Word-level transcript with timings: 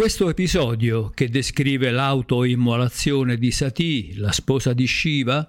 Questo 0.00 0.30
episodio, 0.30 1.10
che 1.10 1.28
descrive 1.28 1.90
l'autoimmolazione 1.90 3.36
di 3.36 3.50
Sati, 3.50 4.14
la 4.16 4.32
sposa 4.32 4.72
di 4.72 4.86
Shiva, 4.86 5.46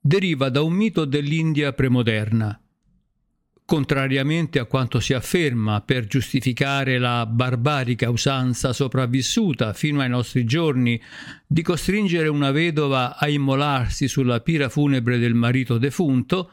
deriva 0.00 0.48
da 0.48 0.62
un 0.62 0.72
mito 0.72 1.04
dell'India 1.04 1.74
premoderna. 1.74 2.58
Contrariamente 3.62 4.58
a 4.58 4.64
quanto 4.64 5.00
si 5.00 5.12
afferma 5.12 5.82
per 5.82 6.06
giustificare 6.06 6.96
la 6.96 7.26
barbarica 7.26 8.08
usanza 8.08 8.72
sopravvissuta 8.72 9.74
fino 9.74 10.00
ai 10.00 10.08
nostri 10.08 10.46
giorni 10.46 10.98
di 11.46 11.60
costringere 11.60 12.28
una 12.28 12.52
vedova 12.52 13.18
a 13.18 13.28
immolarsi 13.28 14.08
sulla 14.08 14.40
pira 14.40 14.70
funebre 14.70 15.18
del 15.18 15.34
marito 15.34 15.76
defunto, 15.76 16.52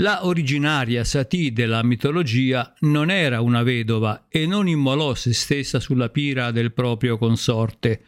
la 0.00 0.26
originaria 0.26 1.04
Sati 1.04 1.52
della 1.52 1.82
mitologia 1.82 2.74
non 2.80 3.10
era 3.10 3.40
una 3.40 3.62
vedova 3.62 4.26
e 4.28 4.46
non 4.46 4.68
immolò 4.68 5.14
se 5.14 5.32
stessa 5.32 5.80
sulla 5.80 6.10
pira 6.10 6.50
del 6.50 6.72
proprio 6.72 7.16
consorte. 7.16 8.02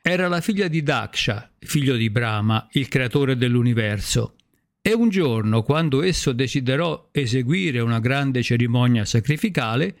Era 0.00 0.26
la 0.28 0.40
figlia 0.40 0.68
di 0.68 0.82
Daksha, 0.82 1.52
figlio 1.58 1.96
di 1.96 2.08
Brahma, 2.08 2.66
il 2.72 2.88
creatore 2.88 3.36
dell'universo. 3.36 4.36
E 4.80 4.94
un 4.94 5.10
giorno, 5.10 5.62
quando 5.62 6.02
esso 6.02 6.32
desiderò 6.32 7.10
eseguire 7.12 7.80
una 7.80 8.00
grande 8.00 8.42
cerimonia 8.42 9.04
sacrificale, 9.04 9.96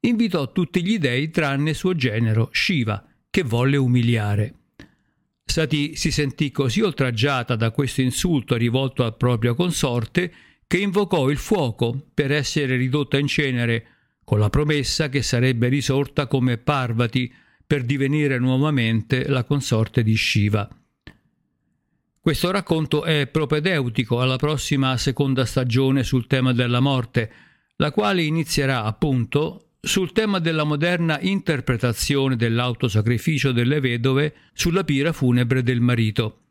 invitò 0.00 0.50
tutti 0.50 0.84
gli 0.84 0.98
dei 0.98 1.30
tranne 1.30 1.74
suo 1.74 1.94
genero, 1.94 2.48
Shiva, 2.52 3.06
che 3.30 3.44
volle 3.44 3.76
umiliare. 3.76 4.54
Sati 5.44 5.94
si 5.94 6.10
sentì 6.10 6.50
così 6.50 6.80
oltraggiata 6.80 7.54
da 7.54 7.70
questo 7.70 8.02
insulto 8.02 8.56
rivolto 8.56 9.04
al 9.04 9.16
proprio 9.16 9.54
consorte 9.54 10.32
che 10.66 10.78
invocò 10.78 11.30
il 11.30 11.38
fuoco 11.38 12.08
per 12.12 12.32
essere 12.32 12.76
ridotta 12.76 13.18
in 13.18 13.26
cenere, 13.26 13.86
con 14.24 14.38
la 14.38 14.50
promessa 14.50 15.08
che 15.08 15.22
sarebbe 15.22 15.68
risorta 15.68 16.26
come 16.26 16.58
Parvati 16.58 17.32
per 17.64 17.84
divenire 17.84 18.38
nuovamente 18.38 19.28
la 19.28 19.44
consorte 19.44 20.02
di 20.02 20.16
Shiva. 20.16 20.68
Questo 22.20 22.50
racconto 22.50 23.04
è 23.04 23.28
propedeutico 23.28 24.20
alla 24.20 24.36
prossima 24.36 24.96
seconda 24.96 25.44
stagione 25.44 26.02
sul 26.02 26.26
tema 26.26 26.52
della 26.52 26.80
morte, 26.80 27.32
la 27.76 27.92
quale 27.92 28.22
inizierà 28.22 28.82
appunto 28.82 29.74
sul 29.80 30.10
tema 30.10 30.40
della 30.40 30.64
moderna 30.64 31.20
interpretazione 31.20 32.34
dell'autosacrificio 32.34 33.52
delle 33.52 33.78
vedove 33.78 34.34
sulla 34.52 34.82
pira 34.82 35.12
funebre 35.12 35.62
del 35.62 35.80
marito, 35.80 36.45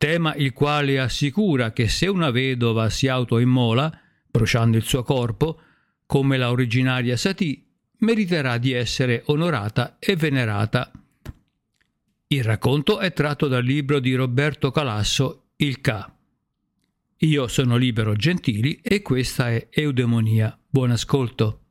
tema 0.00 0.34
il 0.34 0.54
quale 0.54 0.98
assicura 0.98 1.74
che 1.74 1.86
se 1.86 2.06
una 2.06 2.30
vedova 2.30 2.88
si 2.88 3.06
autoimmola, 3.06 4.00
bruciando 4.30 4.78
il 4.78 4.84
suo 4.84 5.02
corpo, 5.02 5.60
come 6.06 6.38
la 6.38 6.50
originaria 6.50 7.18
Sati, 7.18 7.62
meriterà 7.98 8.56
di 8.56 8.72
essere 8.72 9.24
onorata 9.26 9.98
e 9.98 10.16
venerata 10.16 10.90
il 12.32 12.44
racconto 12.44 13.00
è 13.00 13.12
tratto 13.12 13.48
dal 13.48 13.64
libro 13.64 13.98
di 13.98 14.14
Roberto 14.14 14.70
Calasso, 14.70 15.48
Il 15.56 15.80
Ca. 15.80 16.16
Io 17.16 17.48
sono 17.48 17.76
Libero 17.76 18.14
Gentili 18.14 18.78
e 18.80 19.02
questa 19.02 19.50
è 19.50 19.66
Eudemonia. 19.68 20.56
Buon 20.68 20.92
ascolto. 20.92 21.69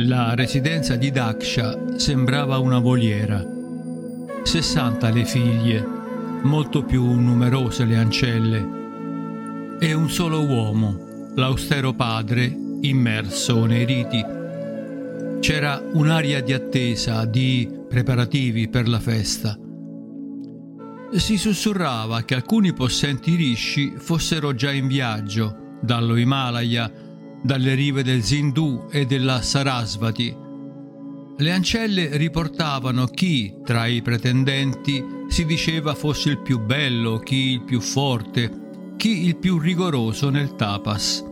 La 0.00 0.34
residenza 0.34 0.94
di 0.96 1.10
Daksha 1.10 1.96
sembrava 1.96 2.58
una 2.58 2.78
voliera. 2.80 3.42
60 4.42 5.08
le 5.08 5.24
figlie, 5.24 5.82
molto 6.42 6.84
più 6.84 7.02
numerose 7.18 7.86
le 7.86 7.96
ancelle, 7.96 8.68
e 9.80 9.94
un 9.94 10.10
solo 10.10 10.44
uomo, 10.44 11.30
l'austero 11.36 11.94
padre, 11.94 12.54
immerso 12.82 13.64
nei 13.64 13.86
riti. 13.86 14.22
C'era 15.40 15.82
un'aria 15.94 16.42
di 16.42 16.52
attesa, 16.52 17.24
di 17.24 17.66
preparativi 17.88 18.68
per 18.68 18.88
la 18.88 19.00
festa. 19.00 19.58
Si 21.10 21.38
sussurrava 21.38 22.22
che 22.24 22.34
alcuni 22.34 22.74
possenti 22.74 23.34
rishi 23.34 23.94
fossero 23.96 24.54
già 24.54 24.70
in 24.72 24.88
viaggio 24.88 25.78
dallo 25.80 26.16
Himalaya 26.16 27.04
dalle 27.46 27.74
rive 27.74 28.02
del 28.02 28.24
Sindhu 28.24 28.86
e 28.90 29.06
della 29.06 29.40
Sarasvati. 29.40 30.36
Le 31.38 31.52
ancelle 31.52 32.16
riportavano 32.16 33.06
chi 33.06 33.54
tra 33.64 33.86
i 33.86 34.02
pretendenti 34.02 35.02
si 35.28 35.44
diceva 35.44 35.94
fosse 35.94 36.30
il 36.30 36.40
più 36.40 36.58
bello, 36.58 37.18
chi 37.18 37.52
il 37.52 37.62
più 37.62 37.80
forte, 37.80 38.94
chi 38.96 39.26
il 39.26 39.36
più 39.36 39.58
rigoroso 39.58 40.28
nel 40.28 40.56
tapas. 40.56 41.24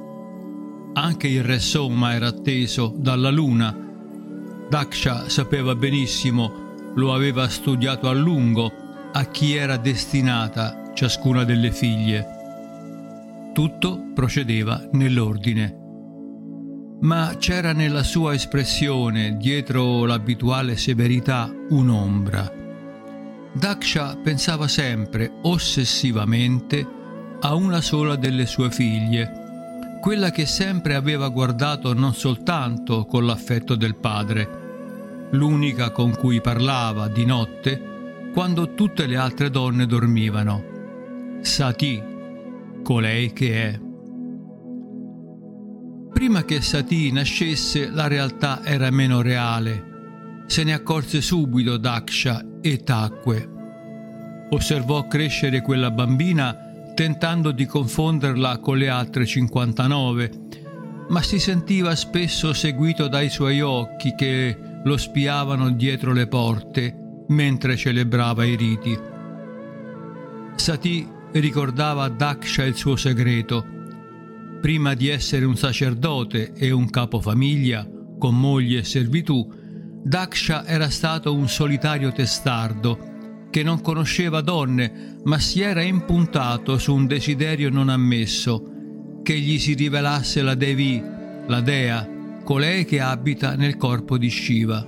Anche 0.93 1.27
il 1.27 1.43
re 1.43 1.59
Soma 1.59 2.15
era 2.15 2.29
atteso 2.29 2.95
dalla 2.97 3.31
luna. 3.31 3.77
Daksha 4.71 5.29
sapeva 5.29 5.75
benissimo, 5.75 6.93
lo 6.95 7.13
aveva 7.13 7.49
studiato 7.49 8.09
a 8.09 8.13
lungo, 8.13 8.71
a 9.13 9.25
chi 9.25 9.57
era 9.57 9.77
destinata 9.77 10.93
ciascuna 10.95 11.43
delle 11.43 11.73
figlie. 11.73 12.25
Tutto 13.53 14.11
procedeva 14.15 14.89
nell'ordine 14.93 15.83
ma 17.05 17.37
c'era 17.39 17.73
nella 17.73 18.03
sua 18.03 18.33
espressione, 18.33 19.37
dietro 19.37 20.07
l'abituale 20.07 20.77
severità, 20.77 21.53
un'ombra. 21.69 22.51
Daksha 23.53 24.17
pensava 24.23 24.69
sempre, 24.69 25.31
ossessivamente, 25.43 26.87
a 27.41 27.55
una 27.55 27.83
sola 27.83 28.17
delle 28.17 28.47
sue 28.47 28.71
figlie, 28.71 29.43
quella 30.01 30.31
che 30.31 30.47
sempre 30.47 30.95
aveva 30.95 31.29
guardato 31.29 31.93
non 31.93 32.15
soltanto 32.15 33.05
con 33.05 33.27
l'affetto 33.27 33.75
del 33.75 33.97
padre, 33.97 35.29
l'unica 35.33 35.91
con 35.91 36.17
cui 36.17 36.41
parlava 36.41 37.09
di 37.09 37.27
notte 37.27 38.31
quando 38.33 38.73
tutte 38.73 39.07
le 39.07 39.17
altre 39.17 39.51
donne 39.51 39.85
dormivano. 39.85 40.73
Sati, 41.43 42.03
colei 42.83 43.33
che 43.35 43.63
è. 43.63 43.84
Prima 46.15 46.45
che 46.45 46.63
Sati 46.63 47.11
nascesse 47.11 47.91
la 47.91 48.07
realtà 48.07 48.65
era 48.65 48.89
meno 48.91 49.21
reale. 49.21 50.45
Se 50.47 50.63
ne 50.63 50.73
accorse 50.73 51.21
subito 51.21 51.77
Daksha 51.77 52.61
e 52.61 52.85
tacque. 52.85 53.51
Osservò 54.51 55.09
crescere 55.09 55.61
quella 55.61 55.91
bambina 55.91 56.57
tentando 56.95 57.51
di 57.51 57.67
confonderla 57.67 58.59
con 58.59 58.79
le 58.79 58.89
altre 58.89 59.27
59, 59.27 60.31
ma 61.09 61.21
si 61.21 61.41
sentiva 61.41 61.97
spesso 61.97 62.53
seguito 62.53 63.09
dai 63.09 63.29
suoi 63.29 63.61
occhi 63.61 64.15
che 64.15 64.57
lo 64.85 64.97
spiavano 64.97 65.71
dietro 65.71 66.13
le 66.13 66.29
porte 66.29 67.25
mentre 67.27 67.77
celebrava 67.77 68.45
i 68.45 68.55
riti. 68.55 68.97
Sati 70.55 71.09
ricordava 71.33 72.05
a 72.05 72.09
Daksha 72.09 72.63
il 72.63 72.77
suo 72.77 72.95
segreto 72.95 73.74
prima 74.65 74.95
di 74.95 75.09
essere 75.09 75.45
un 75.45 75.59
sacerdote 75.59 76.55
e 76.55 76.71
un 76.71 76.89
capofamiglia, 76.89 77.87
con 78.19 78.35
moglie 78.35 78.79
e 78.79 78.85
servitù, 78.85 79.47
Daksha 80.03 80.65
era 80.65 80.89
stato 80.89 81.35
un 81.35 81.51
solitario 81.51 82.13
testardo 82.13 83.49
che 83.51 83.63
non 83.63 83.83
conosceva 83.83 84.41
donne, 84.41 85.19
ma 85.25 85.39
si 85.39 85.61
era 85.61 85.83
impuntato 85.83 86.79
su 86.79 86.95
un 86.95 87.07
desiderio 87.07 87.69
non 87.69 87.91
ammesso, 87.91 89.21
che 89.23 89.39
gli 89.39 89.59
si 89.59 89.75
rivelasse 89.75 90.41
la 90.41 90.55
Devi, 90.55 90.99
la 91.47 91.61
dea, 91.61 92.09
colei 92.43 92.87
che 92.87 93.01
abita 93.01 93.57
nel 93.57 93.77
corpo 93.77 94.17
di 94.17 94.31
Shiva. 94.31 94.87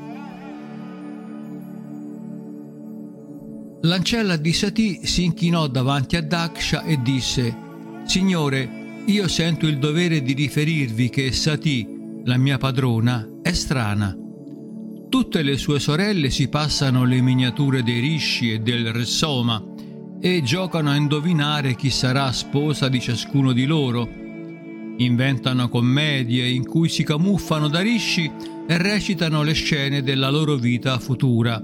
L'ancella 3.83 4.37
di 4.37 4.53
Sati 4.55 5.05
si 5.05 5.25
inchinò 5.25 5.67
davanti 5.67 6.17
a 6.17 6.23
Daksha 6.23 6.83
e 6.83 6.99
disse: 7.03 7.55
Signore, 8.07 8.76
io 9.09 9.29
sento 9.29 9.69
il 9.69 9.79
dovere 9.79 10.21
di 10.21 10.33
riferirvi 10.33 11.09
che 11.11 11.31
Sati, 11.31 11.87
la 12.25 12.37
mia 12.37 12.59
padrona, 12.59 13.25
è 13.41 13.53
strana. 13.53 14.17
Tutte 15.09 15.43
le 15.43 15.57
sue 15.57 15.79
sorelle 15.79 16.29
si 16.31 16.49
passano 16.49 17.05
le 17.05 17.21
miniature 17.21 17.85
dei 17.85 18.01
Rishi 18.01 18.53
e 18.53 18.59
del 18.59 18.93
Ressoma 18.93 19.63
e 20.21 20.43
giocano 20.43 20.91
a 20.91 20.97
indovinare 20.97 21.77
chi 21.77 21.89
sarà 21.89 22.33
sposa 22.33 22.89
di 22.89 23.01
ciascuno 23.01 23.53
di 23.53 23.65
loro. 23.65 24.09
Inventano 24.97 25.69
commedie 25.69 26.49
in 26.49 26.67
cui 26.67 26.89
si 26.89 27.05
camuffano 27.05 27.69
da 27.69 27.81
Rishi 27.81 28.29
e 28.67 28.77
recitano 28.77 29.45
le 29.45 29.53
scene 29.53 30.03
della 30.03 30.31
loro 30.31 30.57
vita 30.57 30.99
futura. 30.99 31.63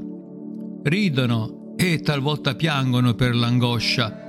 Ridono 0.84 1.74
e 1.76 2.00
talvolta 2.02 2.54
piangono 2.54 3.14
per 3.14 3.34
l'angoscia 3.34 4.22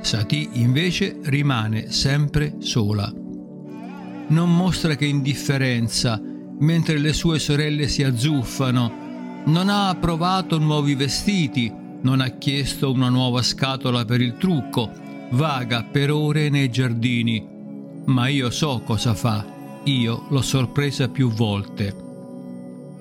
Sati 0.00 0.48
invece 0.54 1.18
rimane 1.22 1.90
sempre 1.90 2.54
sola. 2.58 3.12
non 4.30 4.54
mostra 4.54 4.94
che 4.94 5.06
indifferenza, 5.06 6.20
mentre 6.60 6.98
le 6.98 7.12
sue 7.12 7.38
sorelle 7.38 7.88
si 7.88 8.02
azzuffano, 8.02 9.42
non 9.46 9.68
ha 9.68 9.94
provato 9.98 10.58
nuovi 10.58 10.94
vestiti, 10.94 11.72
non 12.02 12.20
ha 12.20 12.28
chiesto 12.28 12.92
una 12.92 13.08
nuova 13.08 13.42
scatola 13.42 14.04
per 14.04 14.20
il 14.20 14.36
trucco, 14.36 14.90
vaga 15.30 15.82
per 15.82 16.10
ore 16.10 16.48
nei 16.48 16.70
giardini. 16.70 17.46
Ma 18.06 18.28
io 18.28 18.50
so 18.50 18.82
cosa 18.84 19.14
fa, 19.14 19.44
io 19.84 20.26
l'ho 20.28 20.42
sorpresa 20.42 21.08
più 21.08 21.30
volte. 21.30 22.08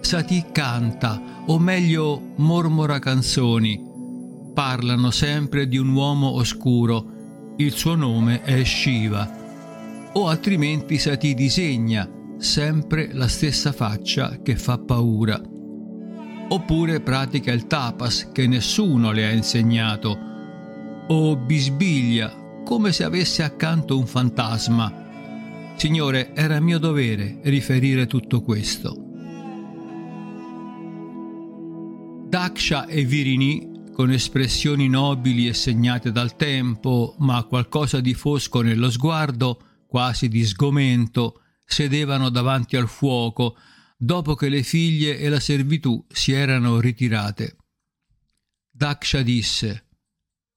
Sati 0.01 0.45
canta, 0.51 1.43
o 1.45 1.59
meglio 1.59 2.21
mormora 2.37 2.99
canzoni. 2.99 3.88
Parlano 4.59 5.09
sempre 5.09 5.69
di 5.69 5.77
un 5.77 5.87
uomo 5.93 6.31
oscuro. 6.31 7.53
Il 7.55 7.71
suo 7.71 7.95
nome 7.95 8.41
è 8.41 8.61
Shiva. 8.65 10.11
O 10.11 10.27
altrimenti 10.27 10.97
Sati 10.97 11.33
disegna 11.33 12.05
sempre 12.37 13.07
la 13.13 13.29
stessa 13.29 13.71
faccia 13.71 14.41
che 14.43 14.57
fa 14.57 14.77
paura. 14.77 15.41
Oppure 16.49 16.99
pratica 16.99 17.53
il 17.53 17.67
tapas 17.67 18.31
che 18.33 18.47
nessuno 18.47 19.13
le 19.13 19.27
ha 19.27 19.31
insegnato. 19.31 20.19
O 21.07 21.37
bisbiglia 21.37 22.61
come 22.65 22.91
se 22.91 23.05
avesse 23.05 23.43
accanto 23.43 23.97
un 23.97 24.07
fantasma. 24.07 25.71
Signore, 25.77 26.35
era 26.35 26.59
mio 26.59 26.79
dovere 26.79 27.39
riferire 27.43 28.07
tutto 28.07 28.41
questo. 28.41 28.93
Daksha 32.27 32.87
e 32.87 33.05
Virini, 33.05 33.77
con 33.99 34.11
espressioni 34.11 34.87
nobili 34.87 35.49
e 35.49 35.53
segnate 35.53 36.13
dal 36.13 36.37
tempo, 36.37 37.17
ma 37.19 37.43
qualcosa 37.43 37.99
di 37.99 38.13
fosco 38.13 38.61
nello 38.61 38.89
sguardo, 38.89 39.61
quasi 39.87 40.29
di 40.29 40.45
sgomento, 40.45 41.41
sedevano 41.65 42.29
davanti 42.29 42.77
al 42.77 42.87
fuoco, 42.87 43.57
dopo 43.97 44.35
che 44.35 44.47
le 44.47 44.63
figlie 44.63 45.19
e 45.19 45.27
la 45.27 45.41
servitù 45.41 46.01
si 46.07 46.31
erano 46.31 46.79
ritirate. 46.79 47.57
Daksha 48.71 49.21
disse, 49.21 49.87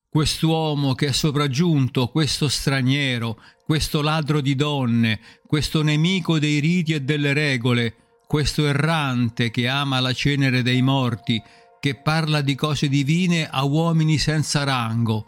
Quest'uomo 0.09 0.95
che 0.95 1.09
è 1.09 1.13
sopraggiunto, 1.13 2.11
questo 2.11 2.47
straniero, 2.47 3.41
questo 3.65 4.03
ladro 4.03 4.41
di 4.41 4.55
donne, 4.55 5.19
questo 5.45 5.83
nemico 5.83 6.39
dei 6.39 6.61
riti 6.61 6.93
e 6.93 7.03
delle 7.03 7.33
regole, 7.33 7.97
questo 8.25 8.65
errante 8.69 9.51
che 9.51 9.67
ama 9.67 9.99
la 9.99 10.13
cenere 10.13 10.63
dei 10.63 10.81
morti, 10.81 11.43
che 11.83 11.97
parla 11.97 12.43
di 12.43 12.55
cose 12.55 12.87
divine 12.89 13.49
a 13.51 13.65
uomini 13.65 14.17
senza 14.17 14.63
rango, 14.63 15.27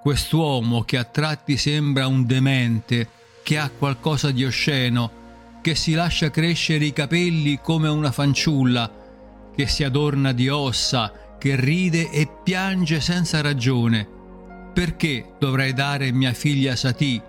quest'uomo 0.00 0.84
che 0.84 0.96
a 0.96 1.02
tratti 1.02 1.56
sembra 1.56 2.06
un 2.06 2.24
demente, 2.24 3.08
che 3.42 3.58
ha 3.58 3.68
qualcosa 3.68 4.30
di 4.30 4.44
osceno, 4.44 5.58
che 5.60 5.74
si 5.74 5.94
lascia 5.94 6.30
crescere 6.30 6.84
i 6.84 6.92
capelli 6.92 7.58
come 7.60 7.88
una 7.88 8.12
fanciulla, 8.12 8.88
che 9.52 9.66
si 9.66 9.82
adorna 9.82 10.30
di 10.30 10.48
ossa, 10.48 11.34
che 11.36 11.56
ride 11.56 12.12
e 12.12 12.28
piange 12.44 13.00
senza 13.00 13.40
ragione. 13.40 14.06
Perché 14.72 15.32
dovrei 15.40 15.72
dare 15.72 16.12
mia 16.12 16.32
figlia 16.32 16.76
Sati? 16.76 17.20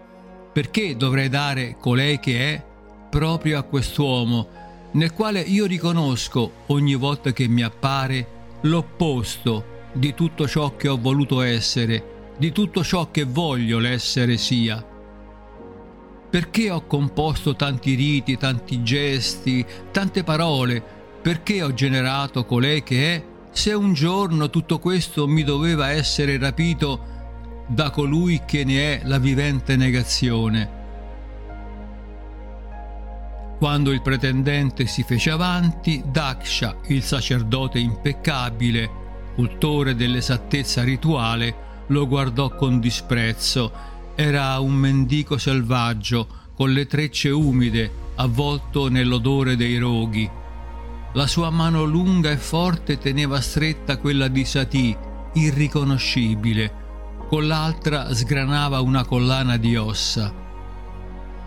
Perché 0.54 0.96
dovrei 0.96 1.28
dare 1.28 1.76
colei 1.80 2.20
che 2.20 2.54
è 2.54 2.64
proprio 3.10 3.58
a 3.58 3.64
quest'uomo, 3.64 4.48
nel 4.92 5.12
quale 5.14 5.42
io 5.42 5.66
riconosco 5.66 6.52
ogni 6.68 6.94
volta 6.94 7.34
che 7.34 7.48
mi 7.48 7.64
appare 7.64 8.38
l'opposto 8.62 9.78
di 9.94 10.14
tutto 10.14 10.48
ciò 10.48 10.76
che 10.76 10.88
ho 10.88 10.98
voluto 10.98 11.42
essere, 11.42 12.34
di 12.38 12.52
tutto 12.52 12.84
ciò 12.84 13.10
che 13.12 13.24
voglio 13.24 13.80
l'essere 13.80 14.38
sia. 14.38 14.86
Perché 16.30 16.70
ho 16.70 16.86
composto 16.86 17.56
tanti 17.56 17.96
riti, 17.96 18.38
tanti 18.38 18.84
gesti, 18.84 19.66
tante 19.92 20.24
parole? 20.24 20.82
Perché 21.22 21.64
ho 21.64 21.74
generato 21.74 22.46
colei 22.46 22.84
che 22.84 23.16
è? 23.16 23.24
Se 23.52 23.74
un 23.74 23.94
giorno 23.94 24.50
tutto 24.50 24.78
questo 24.80 25.28
mi 25.28 25.44
doveva 25.44 25.90
essere 25.90 26.38
rapito 26.38 27.18
da 27.68 27.90
colui 27.90 28.42
che 28.46 28.64
ne 28.64 29.00
è 29.00 29.02
la 29.06 29.18
vivente 29.18 29.76
negazione. 29.76 30.79
Quando 33.60 33.92
il 33.92 34.02
pretendente 34.02 34.88
si 34.88 35.04
fece 35.04 35.32
avanti, 35.32 36.02
Daksha, 36.06 36.78
il 36.88 37.04
sacerdote 37.04 37.78
impeccabile, 37.78 38.90
cultore 39.36 39.96
dell'esattezza 39.96 40.82
rituale, 40.82 41.84
lo 41.88 42.08
guardò 42.08 42.56
con 42.56 42.80
disprezzo. 42.80 43.70
Era 44.16 44.58
un 44.60 44.72
mendico 44.72 45.38
selvaggio, 45.38 46.26
con 46.56 46.72
le 46.72 46.86
trecce 46.86 47.32
umide, 47.32 47.92
avvolto 48.16 48.90
nell'odore 48.90 49.58
dei 49.58 49.78
roghi. 49.78 50.30
La 51.14 51.28
sua 51.28 51.50
mano 51.50 51.84
lunga 51.84 52.32
e 52.32 52.38
forte 52.38 52.98
teneva 52.98 53.42
stretta 53.42 53.98
quella 53.98 54.30
di 54.30 54.46
Sati, 54.46 54.96
irriconoscibile. 55.34 56.74
Con 57.28 57.46
l'altra 57.46 58.14
sgranava 58.14 58.80
una 58.80 59.04
collana 59.04 59.58
di 59.58 59.76
ossa. 59.76 60.48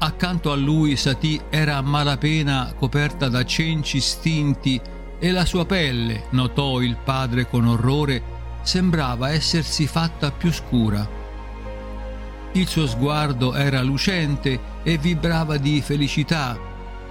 Accanto 0.05 0.51
a 0.51 0.57
lui 0.57 0.97
Sati 0.97 1.41
era 1.49 1.77
a 1.77 1.81
malapena 1.81 2.75
coperta 2.77 3.29
da 3.29 3.45
cenci 3.45 4.01
stinti 4.01 4.81
e 5.17 5.31
la 5.31 5.45
sua 5.45 5.65
pelle, 5.65 6.25
notò 6.31 6.81
il 6.81 6.97
padre 6.97 7.49
con 7.49 7.69
orrore, 7.69 8.21
sembrava 8.63 9.31
essersi 9.31 9.87
fatta 9.87 10.33
più 10.33 10.51
scura. 10.51 11.09
Il 12.51 12.67
suo 12.67 12.89
sguardo 12.89 13.55
era 13.55 13.81
lucente 13.83 14.81
e 14.83 14.99
vibrava 14.99 15.57
di 15.57 15.81
felicità. 15.81 16.59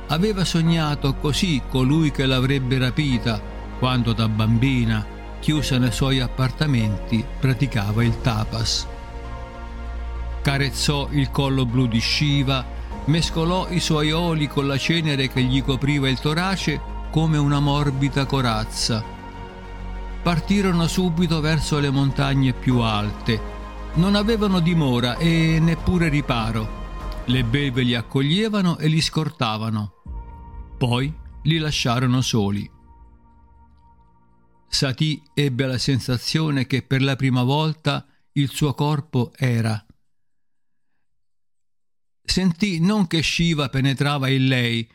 Aveva 0.07 0.43
sognato 0.43 1.15
così 1.15 1.61
colui 1.69 2.11
che 2.11 2.25
l'avrebbe 2.25 2.77
rapita, 2.77 3.41
quando 3.79 4.11
da 4.11 4.27
bambina, 4.27 5.05
chiusa 5.39 5.77
nei 5.77 5.93
suoi 5.93 6.19
appartamenti, 6.19 7.23
praticava 7.39 8.03
il 8.03 8.19
tapas. 8.19 8.85
Carezzò 10.41 11.07
il 11.11 11.31
collo 11.31 11.65
blu 11.65 11.87
di 11.87 12.01
Shiva 12.01 12.79
mescolò 13.05 13.69
i 13.69 13.79
suoi 13.79 14.11
oli 14.11 14.47
con 14.47 14.67
la 14.67 14.77
cenere 14.77 15.27
che 15.27 15.43
gli 15.43 15.63
copriva 15.63 16.09
il 16.09 16.19
torace 16.19 16.79
come 17.09 17.37
una 17.37 17.59
morbida 17.59 18.25
corazza. 18.25 19.03
Partirono 20.21 20.87
subito 20.87 21.41
verso 21.41 21.79
le 21.79 21.89
montagne 21.89 22.53
più 22.53 22.79
alte. 22.79 23.59
Non 23.95 24.15
avevano 24.15 24.59
dimora 24.59 25.17
e 25.17 25.57
neppure 25.59 26.09
riparo. 26.09 26.79
Le 27.25 27.43
belve 27.43 27.81
li 27.83 27.95
accoglievano 27.95 28.77
e 28.77 28.87
li 28.87 29.01
scortavano. 29.01 29.93
Poi 30.77 31.13
li 31.43 31.57
lasciarono 31.57 32.21
soli. 32.21 32.69
Sati 34.67 35.21
ebbe 35.33 35.65
la 35.65 35.77
sensazione 35.77 36.65
che 36.65 36.81
per 36.81 37.01
la 37.01 37.15
prima 37.15 37.43
volta 37.43 38.05
il 38.33 38.49
suo 38.49 38.73
corpo 38.73 39.31
era 39.35 39.85
sentì 42.31 42.79
non 42.79 43.07
che 43.07 43.21
Shiva 43.21 43.67
penetrava 43.67 44.29
in 44.29 44.47
lei, 44.47 44.89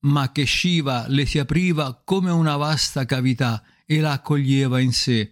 ma 0.00 0.32
che 0.32 0.46
Shiva 0.46 1.06
le 1.06 1.24
si 1.24 1.38
apriva 1.38 2.02
come 2.04 2.32
una 2.32 2.56
vasta 2.56 3.04
cavità 3.04 3.62
e 3.86 4.00
la 4.00 4.12
accoglieva 4.12 4.80
in 4.80 4.92
sé. 4.92 5.30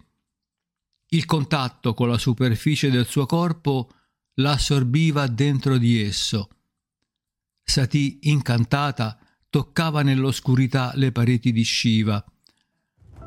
Il 1.09 1.25
contatto 1.25 1.93
con 1.93 2.07
la 2.07 2.17
superficie 2.17 2.89
del 2.89 3.05
suo 3.05 3.25
corpo 3.25 3.91
la 4.35 4.51
assorbiva 4.51 5.27
dentro 5.27 5.77
di 5.77 6.01
esso. 6.01 6.49
Sati, 7.61 8.19
incantata, 8.23 9.19
toccava 9.49 10.03
nell'oscurità 10.03 10.93
le 10.95 11.11
pareti 11.11 11.51
di 11.51 11.65
Shiva. 11.65 12.23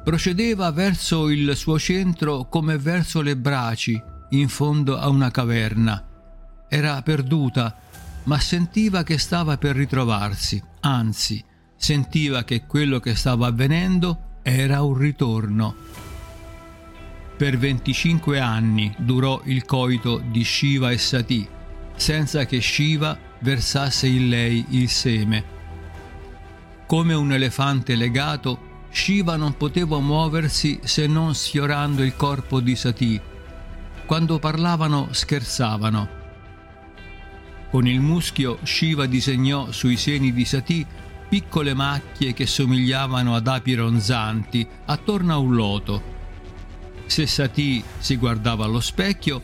Procedeva 0.02 0.70
verso 0.70 1.28
il 1.28 1.54
suo 1.56 1.78
centro 1.78 2.48
come 2.48 2.78
verso 2.78 3.20
le 3.20 3.36
braci, 3.36 4.00
in 4.30 4.48
fondo 4.48 4.96
a 4.96 5.08
una 5.10 5.30
caverna. 5.30 6.66
Era 6.70 7.02
perduta 7.02 7.87
ma 8.28 8.38
sentiva 8.38 9.04
che 9.04 9.16
stava 9.16 9.56
per 9.56 9.74
ritrovarsi, 9.74 10.62
anzi, 10.80 11.42
sentiva 11.74 12.44
che 12.44 12.66
quello 12.66 13.00
che 13.00 13.14
stava 13.14 13.46
avvenendo 13.46 14.40
era 14.42 14.82
un 14.82 14.98
ritorno. 14.98 15.74
Per 17.38 17.56
25 17.56 18.38
anni 18.38 18.94
durò 18.98 19.40
il 19.44 19.64
coito 19.64 20.18
di 20.18 20.44
Shiva 20.44 20.90
e 20.90 20.98
Sati, 20.98 21.48
senza 21.96 22.44
che 22.44 22.60
Shiva 22.60 23.16
versasse 23.38 24.06
in 24.06 24.28
lei 24.28 24.62
il 24.70 24.90
seme. 24.90 25.56
Come 26.86 27.14
un 27.14 27.32
elefante 27.32 27.94
legato, 27.94 28.86
Shiva 28.90 29.36
non 29.36 29.56
poteva 29.56 30.00
muoversi 30.00 30.80
se 30.82 31.06
non 31.06 31.34
sfiorando 31.34 32.02
il 32.02 32.14
corpo 32.14 32.60
di 32.60 32.76
Sati. 32.76 33.18
Quando 34.04 34.38
parlavano 34.38 35.08
scherzavano 35.12 36.17
con 37.70 37.86
il 37.86 38.00
muschio 38.00 38.58
Shiva 38.62 39.06
disegnò 39.06 39.70
sui 39.72 39.96
seni 39.96 40.32
di 40.32 40.44
Sati 40.44 40.86
piccole 41.28 41.74
macchie 41.74 42.32
che 42.32 42.46
somigliavano 42.46 43.34
ad 43.34 43.46
api 43.46 43.74
ronzanti 43.74 44.66
attorno 44.86 45.32
a 45.34 45.38
un 45.38 45.54
loto. 45.54 46.02
Se 47.06 47.26
Sati 47.26 47.82
si 47.98 48.16
guardava 48.16 48.64
allo 48.64 48.80
specchio, 48.80 49.42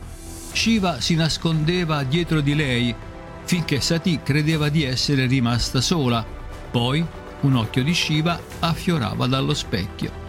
Shiva 0.51 0.99
si 0.99 1.15
nascondeva 1.15 2.03
dietro 2.03 2.41
di 2.41 2.55
lei 2.55 2.95
finché 3.43 3.79
Sati 3.79 4.19
credeva 4.23 4.69
di 4.69 4.83
essere 4.83 5.27
rimasta 5.27 5.79
sola. 5.81 6.25
Poi 6.71 7.05
un 7.41 7.55
occhio 7.55 7.83
di 7.83 7.93
Shiva 7.93 8.39
affiorava 8.59 9.27
dallo 9.27 9.53
specchio. 9.53 10.23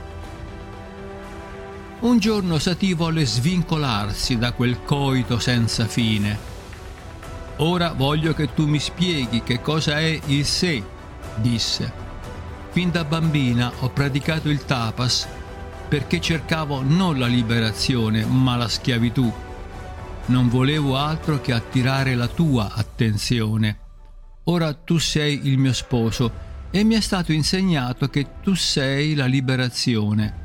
Un 2.01 2.19
giorno 2.19 2.59
Sati 2.59 2.93
volle 2.93 3.25
svincolarsi 3.25 4.37
da 4.37 4.53
quel 4.53 4.83
coito 4.85 5.39
senza 5.39 5.87
fine. 5.87 6.56
Ora 7.59 7.93
voglio 7.93 8.35
che 8.35 8.53
tu 8.53 8.67
mi 8.67 8.79
spieghi 8.79 9.43
che 9.43 9.63
cosa 9.63 9.99
è 9.99 10.21
il 10.27 10.45
sé, 10.45 10.83
disse. 11.37 12.05
Fin 12.71 12.91
da 12.91 13.05
bambina 13.05 13.73
ho 13.81 13.89
praticato 13.89 14.51
il 14.51 14.65
tapas 14.67 15.27
perché 15.89 16.21
cercavo 16.21 16.83
non 16.83 17.19
la 17.19 17.27
liberazione 17.27 18.27
ma 18.27 18.57
la 18.57 18.69
schiavitù. 18.69 19.33
Non 20.27 20.49
volevo 20.49 20.99
altro 20.99 21.41
che 21.41 21.53
attirare 21.53 22.15
la 22.15 22.27
tua 22.27 22.73
attenzione. 22.75 23.79
Ora 24.45 24.75
tu 24.75 24.99
sei 24.99 25.47
il 25.47 25.57
mio 25.57 25.73
sposo 25.73 26.45
e 26.71 26.85
mi 26.85 26.95
è 26.95 27.01
stato 27.01 27.33
insegnato 27.33 28.09
che 28.09 28.27
tu 28.43 28.55
sei 28.55 29.15
la 29.15 29.25
liberazione. 29.25 30.45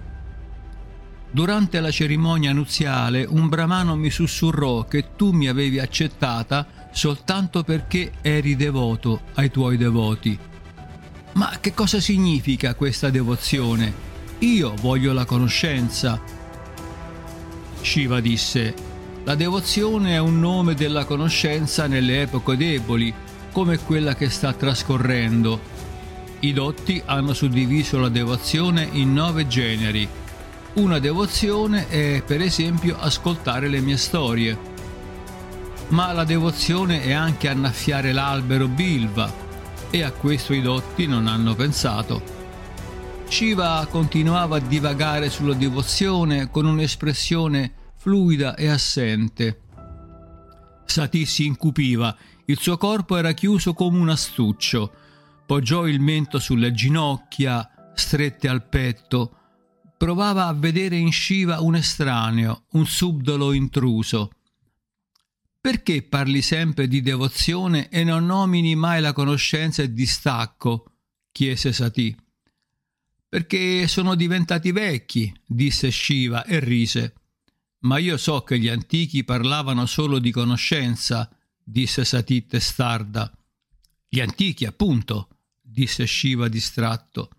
Durante 1.29 1.79
la 1.81 1.91
cerimonia 1.91 2.53
nuziale 2.53 3.25
un 3.27 3.49
brahmano 3.49 3.95
mi 3.95 4.09
sussurrò 4.09 4.85
che 4.85 5.15
tu 5.15 5.31
mi 5.31 5.47
avevi 5.47 5.79
accettata 5.79 6.80
soltanto 6.91 7.63
perché 7.63 8.11
eri 8.21 8.55
devoto 8.55 9.21
ai 9.35 9.49
tuoi 9.49 9.77
devoti. 9.77 10.37
Ma 11.33 11.57
che 11.59 11.73
cosa 11.73 11.99
significa 11.99 12.75
questa 12.75 13.09
devozione? 13.09 14.09
Io 14.39 14.73
voglio 14.81 15.13
la 15.13 15.25
conoscenza. 15.25 16.21
Shiva 17.81 18.19
disse, 18.19 18.73
la 19.23 19.35
devozione 19.35 20.13
è 20.13 20.19
un 20.19 20.39
nome 20.39 20.73
della 20.73 21.05
conoscenza 21.05 21.87
nelle 21.87 22.21
epoche 22.21 22.57
deboli, 22.57 23.13
come 23.51 23.77
quella 23.79 24.15
che 24.15 24.29
sta 24.29 24.53
trascorrendo. 24.53 25.79
I 26.39 26.53
dotti 26.53 27.01
hanno 27.05 27.33
suddiviso 27.33 27.99
la 27.99 28.09
devozione 28.09 28.87
in 28.91 29.13
nove 29.13 29.47
generi 29.47 30.07
una 30.73 30.99
devozione 30.99 31.89
è 31.89 32.23
per 32.25 32.39
esempio 32.39 32.95
ascoltare 32.97 33.67
le 33.67 33.81
mie 33.81 33.97
storie. 33.97 34.57
Ma 35.91 36.13
la 36.13 36.23
devozione 36.23 37.01
è 37.01 37.11
anche 37.11 37.49
annaffiare 37.49 38.13
l'albero 38.13 38.67
bilva 38.67 39.31
e 39.89 40.03
a 40.03 40.11
questo 40.11 40.53
i 40.53 40.61
dotti 40.61 41.05
non 41.05 41.27
hanno 41.27 41.53
pensato. 41.53 42.21
Shiva 43.27 43.85
continuava 43.89 44.57
a 44.57 44.59
divagare 44.59 45.29
sulla 45.29 45.53
devozione 45.53 46.49
con 46.49 46.65
un'espressione 46.65 47.73
fluida 47.97 48.55
e 48.55 48.69
assente. 48.69 49.61
Sati 50.85 51.25
si 51.25 51.45
incupiva, 51.45 52.15
il 52.45 52.57
suo 52.57 52.77
corpo 52.77 53.17
era 53.17 53.33
chiuso 53.33 53.73
come 53.73 53.97
un 53.97 54.09
astuccio. 54.09 54.93
Poggiò 55.45 55.87
il 55.87 55.99
mento 55.99 56.39
sulle 56.39 56.71
ginocchia, 56.71 57.69
strette 57.93 58.47
al 58.47 58.67
petto, 58.67 59.35
provava 59.97 60.47
a 60.47 60.53
vedere 60.53 60.95
in 60.95 61.11
Shiva 61.11 61.59
un 61.59 61.75
estraneo, 61.75 62.63
un 62.71 62.85
subdolo 62.85 63.51
intruso. 63.51 64.31
Perché 65.61 66.01
parli 66.01 66.41
sempre 66.41 66.87
di 66.87 67.01
devozione 67.01 67.87
e 67.89 68.03
non 68.03 68.25
nomini 68.25 68.73
mai 68.73 68.99
la 68.99 69.13
conoscenza 69.13 69.83
e 69.83 69.93
distacco? 69.93 70.95
chiese 71.31 71.71
Sati. 71.71 72.17
Perché 73.29 73.87
sono 73.87 74.15
diventati 74.15 74.71
vecchi, 74.71 75.31
disse 75.45 75.91
Shiva 75.91 76.45
e 76.45 76.59
rise. 76.59 77.13
Ma 77.81 77.99
io 77.99 78.17
so 78.17 78.41
che 78.41 78.57
gli 78.57 78.69
antichi 78.69 79.23
parlavano 79.23 79.85
solo 79.85 80.17
di 80.17 80.31
conoscenza, 80.31 81.29
disse 81.63 82.05
Sati 82.05 82.47
testarda. 82.47 83.31
Gli 84.09 84.19
antichi, 84.19 84.65
appunto, 84.65 85.29
disse 85.61 86.07
Shiva 86.07 86.47
distratto. 86.47 87.29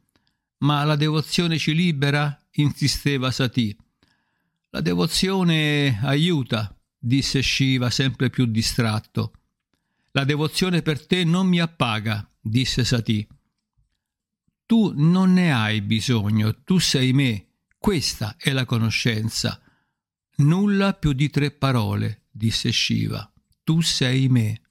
Ma 0.58 0.84
la 0.84 0.94
devozione 0.94 1.58
ci 1.58 1.74
libera? 1.74 2.38
insisteva 2.52 3.32
Sati. 3.32 3.76
La 4.70 4.80
devozione 4.80 5.98
aiuta, 6.02 6.74
disse 7.04 7.42
Shiva 7.42 7.90
sempre 7.90 8.30
più 8.30 8.46
distratto. 8.46 9.32
La 10.12 10.24
devozione 10.24 10.82
per 10.82 11.04
te 11.04 11.24
non 11.24 11.48
mi 11.48 11.60
appaga, 11.60 12.28
disse 12.40 12.84
Sati. 12.84 13.26
Tu 14.64 14.92
non 14.94 15.32
ne 15.32 15.52
hai 15.52 15.80
bisogno, 15.82 16.62
tu 16.62 16.78
sei 16.78 17.12
me, 17.12 17.46
questa 17.78 18.36
è 18.38 18.52
la 18.52 18.64
conoscenza. 18.64 19.60
Nulla 20.36 20.94
più 20.94 21.12
di 21.12 21.28
tre 21.28 21.50
parole, 21.50 22.26
disse 22.30 22.70
Shiva. 22.70 23.30
Tu 23.64 23.80
sei 23.80 24.28
me. 24.28 24.61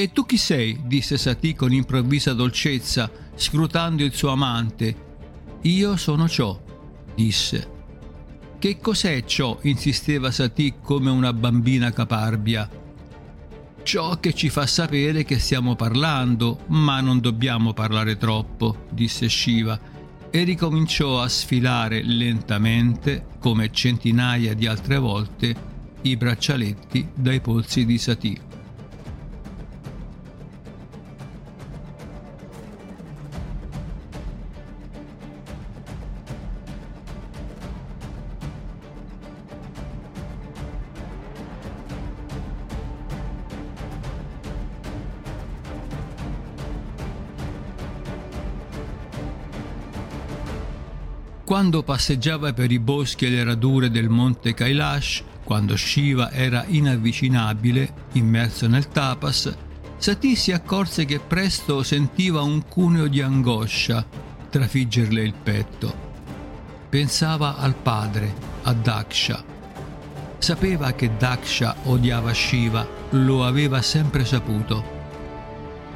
E 0.00 0.12
tu 0.12 0.24
chi 0.24 0.38
sei? 0.38 0.80
disse 0.86 1.18
Satì 1.18 1.54
con 1.54 1.74
improvvisa 1.74 2.32
dolcezza, 2.32 3.10
scrutando 3.34 4.02
il 4.02 4.14
suo 4.14 4.30
amante. 4.30 4.96
Io 5.60 5.94
sono 5.98 6.26
ciò, 6.26 6.58
disse. 7.14 7.70
Che 8.58 8.78
cos'è 8.78 9.22
ciò? 9.26 9.58
insisteva 9.64 10.30
Satì 10.30 10.76
come 10.82 11.10
una 11.10 11.34
bambina 11.34 11.92
caparbia. 11.92 12.66
Ciò 13.82 14.18
che 14.18 14.32
ci 14.32 14.48
fa 14.48 14.66
sapere 14.66 15.22
che 15.24 15.38
stiamo 15.38 15.76
parlando, 15.76 16.60
ma 16.68 17.02
non 17.02 17.20
dobbiamo 17.20 17.74
parlare 17.74 18.16
troppo, 18.16 18.86
disse 18.88 19.28
Shiva, 19.28 19.78
e 20.30 20.44
ricominciò 20.44 21.20
a 21.20 21.28
sfilare 21.28 22.02
lentamente, 22.02 23.26
come 23.38 23.70
centinaia 23.70 24.54
di 24.54 24.66
altre 24.66 24.96
volte, 24.96 25.54
i 26.00 26.16
braccialetti 26.16 27.06
dai 27.14 27.42
polsi 27.42 27.84
di 27.84 27.98
Satì. 27.98 28.48
Quando 51.70 51.86
passeggiava 51.86 52.52
per 52.52 52.72
i 52.72 52.80
boschi 52.80 53.26
e 53.26 53.30
le 53.30 53.44
radure 53.44 53.92
del 53.92 54.08
monte 54.08 54.54
Kailash, 54.54 55.22
quando 55.44 55.76
Shiva 55.76 56.32
era 56.32 56.64
inavvicinabile, 56.66 58.08
immerso 58.14 58.66
nel 58.66 58.88
tapas, 58.88 59.56
Sati 59.96 60.34
si 60.34 60.50
accorse 60.50 61.04
che 61.04 61.20
presto 61.20 61.84
sentiva 61.84 62.42
un 62.42 62.66
cuneo 62.66 63.06
di 63.06 63.22
angoscia 63.22 64.04
trafiggerle 64.50 65.22
il 65.22 65.32
petto. 65.32 65.94
Pensava 66.88 67.56
al 67.56 67.76
padre, 67.76 68.34
a 68.64 68.72
Daksha. 68.72 69.44
Sapeva 70.38 70.90
che 70.90 71.16
Daksha 71.16 71.76
odiava 71.84 72.34
Shiva, 72.34 72.84
lo 73.10 73.44
aveva 73.44 73.80
sempre 73.80 74.24
saputo. 74.24 74.98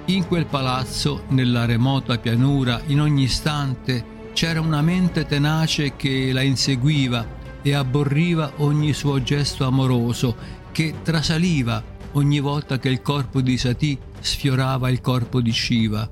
In 0.04 0.25
quel 0.28 0.47
palazzo, 0.47 1.25
nella 1.31 1.64
remota 1.64 2.16
pianura, 2.19 2.81
in 2.87 3.00
ogni 3.00 3.25
istante, 3.25 4.12
c'era 4.35 4.61
una 4.61 4.83
mente 4.83 5.25
tenace 5.26 5.95
che 5.95 6.33
la 6.33 6.43
inseguiva 6.43 7.25
e 7.62 7.73
abborriva 7.73 8.55
ogni 8.57 8.93
suo 8.93 9.23
gesto 9.23 9.64
amoroso, 9.64 10.37
che 10.73 10.97
trasaliva 11.03 11.83
ogni 12.12 12.41
volta 12.41 12.81
che 12.81 12.88
il 12.88 13.00
corpo 13.00 13.41
di 13.41 13.57
Sati 13.57 13.97
sfiorava 14.19 14.91
il 14.91 15.00
corpo 15.00 15.41
di 15.41 15.53
Shiva. 15.53 16.11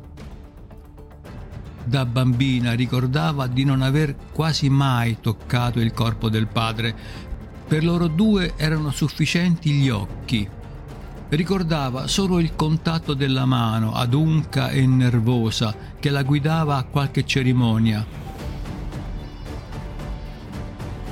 Da 1.85 2.07
bambina 2.07 2.75
ricordava 2.75 3.49
di 3.49 3.65
non 3.65 3.83
aver 3.83 4.15
quasi 4.33 4.71
mai 4.71 5.19
toccato 5.21 5.81
il 5.81 5.93
corpo 5.93 6.29
del 6.29 6.47
padre. 6.47 6.95
Per 7.67 7.83
loro 7.83 8.07
due 8.07 8.53
erano 8.57 8.93
sufficienti 8.93 9.73
gli 9.73 9.89
occhi 9.89 10.49
ricordava 11.37 12.07
solo 12.09 12.39
il 12.39 12.55
contatto 12.55 13.15
della 13.15 13.47
mano 13.47 13.95
adunca 13.95 14.69
e 14.71 14.87
nervosa 14.87 15.75
che 15.99 16.11
la 16.11 16.23
guidava 16.23 16.77
a 16.77 16.85
qualche 16.85 17.25
cerimonia. 17.25 18.07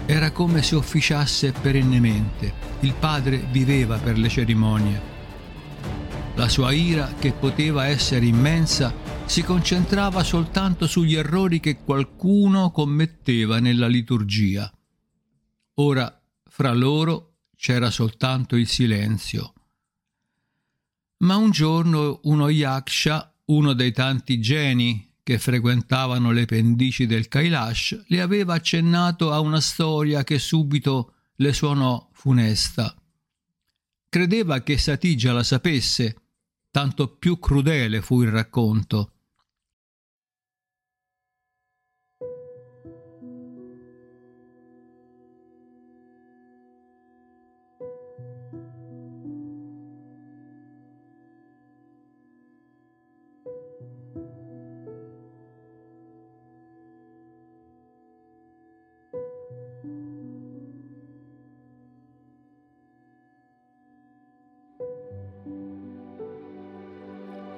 Era 0.04 0.30
come 0.32 0.62
se 0.62 0.74
officiasse 0.74 1.52
perennemente. 1.52 2.52
Il 2.80 2.94
padre 2.98 3.46
viveva 3.50 3.96
per 3.96 4.18
le 4.18 4.28
cerimonie. 4.28 5.08
La 6.34 6.48
sua 6.48 6.72
ira, 6.72 7.14
che 7.18 7.32
poteva 7.32 7.86
essere 7.86 8.26
immensa, 8.26 8.92
si 9.24 9.42
concentrava 9.42 10.22
soltanto 10.22 10.86
sugli 10.86 11.14
errori 11.14 11.60
che 11.60 11.78
qualcuno 11.82 12.70
commetteva 12.70 13.58
nella 13.58 13.86
liturgia. 13.86 14.70
Ora, 15.74 16.20
fra 16.44 16.74
loro 16.74 17.36
c'era 17.56 17.90
soltanto 17.90 18.56
il 18.56 18.66
silenzio. 18.66 19.52
Ma 21.22 21.36
un 21.36 21.50
giorno 21.50 22.20
uno 22.24 22.48
yaksha, 22.48 23.34
uno 23.46 23.72
dei 23.74 23.92
tanti 23.92 24.40
geni 24.40 25.16
che 25.22 25.38
frequentavano 25.38 26.30
le 26.30 26.46
pendici 26.46 27.06
del 27.06 27.28
Kailash, 27.28 28.04
le 28.06 28.20
aveva 28.20 28.54
accennato 28.54 29.30
a 29.30 29.40
una 29.40 29.60
storia 29.60 30.24
che 30.24 30.38
subito 30.38 31.14
le 31.36 31.52
suonò 31.52 32.08
funesta. 32.12 32.94
Credeva 34.08 34.62
che 34.62 34.78
Sati 34.78 35.16
già 35.16 35.32
la 35.32 35.42
sapesse, 35.42 36.16
tanto 36.70 37.16
più 37.16 37.38
crudele 37.38 38.00
fu 38.00 38.22
il 38.22 38.30
racconto. 38.30 39.12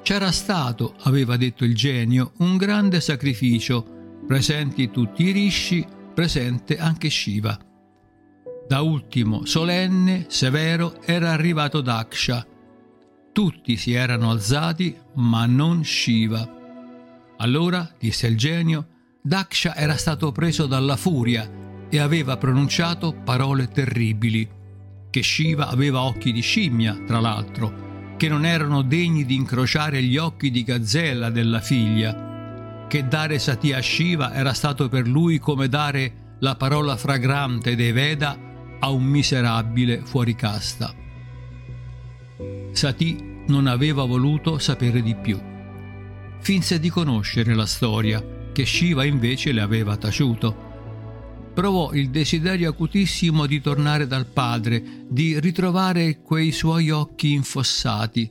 C'era 0.03 0.33
stato, 0.33 0.97
aveva 1.03 1.37
detto 1.37 1.65
il 1.65 1.77
genio, 1.77 2.33
un 2.39 2.57
grande 2.57 3.01
sacrificio, 3.01 4.21
presenti 4.27 4.91
tutti 4.91 5.23
i 5.23 5.31
rishi, 5.31 5.87
presente 6.13 6.77
anche 6.77 7.09
Shiva. 7.09 7.57
Da 8.67 8.81
ultimo, 8.81 9.45
solenne, 9.45 10.27
severo, 10.29 11.01
era 11.03 11.31
arrivato 11.31 11.81
Daksha. 11.81 12.45
Tutti 13.33 13.77
si 13.77 13.93
erano 13.93 14.31
alzati, 14.31 14.97
ma 15.15 15.47
non 15.47 15.85
Shiva. 15.85 16.51
Allora, 17.37 17.89
disse 17.97 18.27
il 18.27 18.37
genio, 18.37 18.89
Daksha 19.23 19.77
era 19.77 19.97
stato 19.97 20.33
preso 20.33 20.67
dalla 20.67 20.97
furia 20.97 21.49
e 21.89 21.99
aveva 22.01 22.37
pronunciato 22.37 23.13
parole 23.13 23.69
terribili, 23.69 24.49
che 25.11 25.23
Shiva 25.23 25.69
aveva 25.69 26.03
occhi 26.03 26.33
di 26.33 26.41
scimmia, 26.41 27.05
tra 27.07 27.21
l'altro, 27.21 27.82
che 28.23 28.29
non 28.29 28.47
erano 28.47 28.83
degni 28.83 29.25
di 29.25 29.35
incrociare 29.35 30.01
gli 30.01 30.17
occhi 30.17 30.53
di 30.53 30.63
gazzella 30.63 31.29
della 31.29 31.61
figlia, 31.61 32.87
che 32.87 33.09
dare 33.09 33.41
Sati 33.41 33.73
a 33.73 33.83
Shiva 33.83 34.33
era 34.33 34.53
stato 34.53 34.89
per 34.89 35.09
lui 35.09 35.41
come 35.41 35.69
dare 35.69 36.37
la 36.39 36.55
parola 36.55 36.97
fragrante 36.97 37.75
dei 37.75 37.91
Veda 37.91 38.39
a 38.79 38.91
un 38.91 39.03
miserabile 39.03 40.03
fuori 40.05 40.37
casta. 40.37 40.95
Sati 42.71 43.43
non 43.49 43.67
aveva 43.67 44.05
voluto 44.05 44.57
sapere 44.59 45.03
di 45.03 45.17
più. 45.17 45.37
Finse 46.39 46.79
di 46.79 46.91
conoscere 46.91 47.57
la 47.57 47.67
storia, 47.67 48.25
che 48.53 48.65
Shiva 48.65 49.03
invece 49.03 49.51
le 49.51 49.63
aveva 49.63 49.97
taciuto 49.97 50.71
provò 51.53 51.93
il 51.93 52.11
desiderio 52.11 52.71
acutissimo 52.71 53.47
di 53.47 53.61
tornare 53.61 54.07
dal 54.07 54.27
padre, 54.27 55.05
di 55.09 55.39
ritrovare 55.39 56.21
quei 56.21 56.53
suoi 56.53 56.91
occhi 56.91 57.33
infossati. 57.33 58.31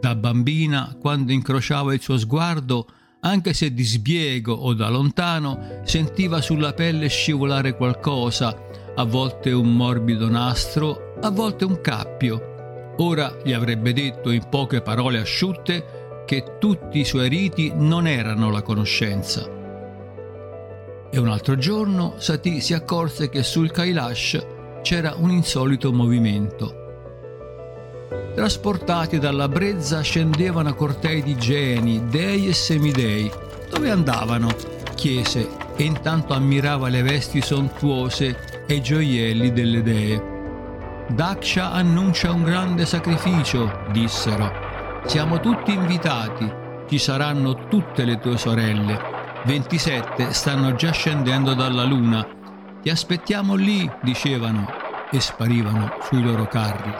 Da 0.00 0.14
bambina, 0.14 0.96
quando 1.00 1.32
incrociava 1.32 1.94
il 1.94 2.00
suo 2.00 2.18
sguardo, 2.18 2.86
anche 3.20 3.54
se 3.54 3.72
di 3.72 3.82
sbiego 3.82 4.52
o 4.52 4.74
da 4.74 4.88
lontano, 4.88 5.80
sentiva 5.84 6.40
sulla 6.40 6.74
pelle 6.74 7.08
scivolare 7.08 7.76
qualcosa, 7.76 8.56
a 8.94 9.04
volte 9.04 9.50
un 9.50 9.74
morbido 9.74 10.28
nastro, 10.28 11.14
a 11.20 11.30
volte 11.30 11.64
un 11.64 11.80
cappio. 11.80 12.94
Ora 12.98 13.36
gli 13.44 13.52
avrebbe 13.52 13.92
detto 13.92 14.30
in 14.30 14.46
poche 14.48 14.80
parole 14.80 15.18
asciutte 15.18 16.24
che 16.24 16.56
tutti 16.58 17.00
i 17.00 17.04
suoi 17.04 17.28
riti 17.28 17.72
non 17.74 18.06
erano 18.06 18.50
la 18.50 18.62
conoscenza 18.62 19.55
e 21.16 21.18
un 21.18 21.28
altro 21.28 21.56
giorno 21.56 22.14
Sati 22.18 22.60
si 22.60 22.74
accorse 22.74 23.30
che 23.30 23.42
sul 23.42 23.70
Kailash 23.70 24.46
c'era 24.82 25.14
un 25.16 25.30
insolito 25.30 25.90
movimento. 25.90 26.84
Trasportati 28.34 29.18
dalla 29.18 29.48
brezza 29.48 30.02
scendevano 30.02 30.74
cortei 30.74 31.22
di 31.22 31.34
geni, 31.36 32.06
dei 32.08 32.48
e 32.48 32.52
semidei. 32.52 33.30
Dove 33.70 33.90
andavano? 33.90 34.48
chiese 34.94 35.48
e 35.74 35.84
intanto 35.84 36.34
ammirava 36.34 36.88
le 36.88 37.02
vesti 37.02 37.40
sontuose 37.40 38.64
e 38.66 38.74
i 38.74 38.82
gioielli 38.82 39.52
delle 39.52 39.82
dee. 39.82 40.22
Daksha 41.08 41.72
annuncia 41.72 42.30
un 42.30 42.42
grande 42.42 42.84
sacrificio, 42.84 43.84
dissero. 43.90 44.52
Siamo 45.06 45.40
tutti 45.40 45.72
invitati, 45.72 46.50
ci 46.88 46.98
saranno 46.98 47.68
tutte 47.68 48.04
le 48.04 48.18
tue 48.18 48.36
sorelle 48.36 49.15
27 49.46 50.32
stanno 50.32 50.74
già 50.74 50.90
scendendo 50.90 51.54
dalla 51.54 51.84
luna. 51.84 52.26
Ti 52.82 52.90
aspettiamo 52.90 53.54
lì, 53.54 53.88
dicevano, 54.02 54.66
e 55.08 55.20
sparivano 55.20 55.98
sui 56.02 56.20
loro 56.20 56.48
carri. 56.48 56.92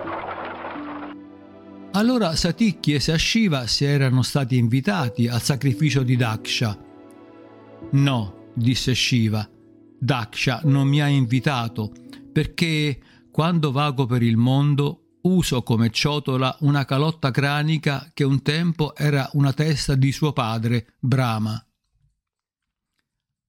Allora 1.94 2.36
Sati 2.36 2.78
chiese 2.78 3.10
a 3.10 3.18
Shiva 3.18 3.66
se 3.66 3.88
erano 3.88 4.22
stati 4.22 4.56
invitati 4.56 5.26
al 5.26 5.42
sacrificio 5.42 6.04
di 6.04 6.14
Daksha. 6.14 6.78
No, 7.90 8.50
disse 8.54 8.94
Shiva, 8.94 9.48
Daksha 9.98 10.60
non 10.64 10.86
mi 10.86 11.02
ha 11.02 11.08
invitato 11.08 11.90
perché 12.32 13.00
quando 13.32 13.72
vago 13.72 14.06
per 14.06 14.22
il 14.22 14.36
mondo 14.36 15.16
uso 15.22 15.64
come 15.64 15.90
ciotola 15.90 16.56
una 16.60 16.84
calotta 16.84 17.32
cranica 17.32 18.08
che 18.14 18.22
un 18.22 18.40
tempo 18.42 18.94
era 18.94 19.28
una 19.32 19.52
testa 19.52 19.96
di 19.96 20.12
suo 20.12 20.32
padre, 20.32 20.94
Brahma. 21.00 21.60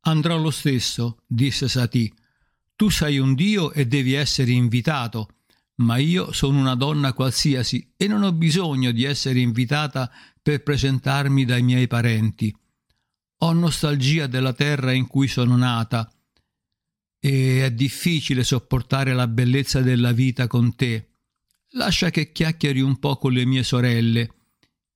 Andrò 0.08 0.38
lo 0.38 0.52
stesso, 0.52 1.18
disse 1.28 1.68
Sati. 1.68 2.12
Tu 2.78 2.90
sei 2.90 3.18
un 3.18 3.34
dio 3.34 3.74
e 3.74 3.88
devi 3.88 4.14
essere 4.14 4.52
invitato, 4.52 5.36
ma 5.76 5.98
io 5.98 6.32
sono 6.32 6.60
una 6.60 6.76
donna 6.76 7.12
qualsiasi 7.12 7.92
e 7.98 8.08
non 8.08 8.24
ho 8.24 8.32
bisogno 8.32 8.92
di 8.92 9.04
essere 9.04 9.40
invitata 9.40 10.10
per 10.42 10.64
presentarmi 10.64 11.44
dai 11.44 11.62
miei 11.62 11.88
parenti. 11.88 12.56
Ho 13.40 13.52
nostalgia 13.52 14.28
della 14.28 14.54
terra 14.54 14.94
in 14.94 15.08
cui 15.08 15.28
sono 15.28 15.58
nata 15.58 16.10
e 17.20 17.66
è 17.66 17.72
difficile 17.74 18.46
sopportare 18.46 19.14
la 19.14 19.28
bellezza 19.28 19.82
della 19.82 20.14
vita 20.14 20.48
con 20.48 20.74
te. 20.78 21.16
Lascia 21.72 22.12
che 22.12 22.32
chiacchieri 22.32 22.80
un 22.80 22.98
po' 22.98 23.18
con 23.18 23.34
le 23.34 23.46
mie 23.46 23.64
sorelle. 23.64 24.36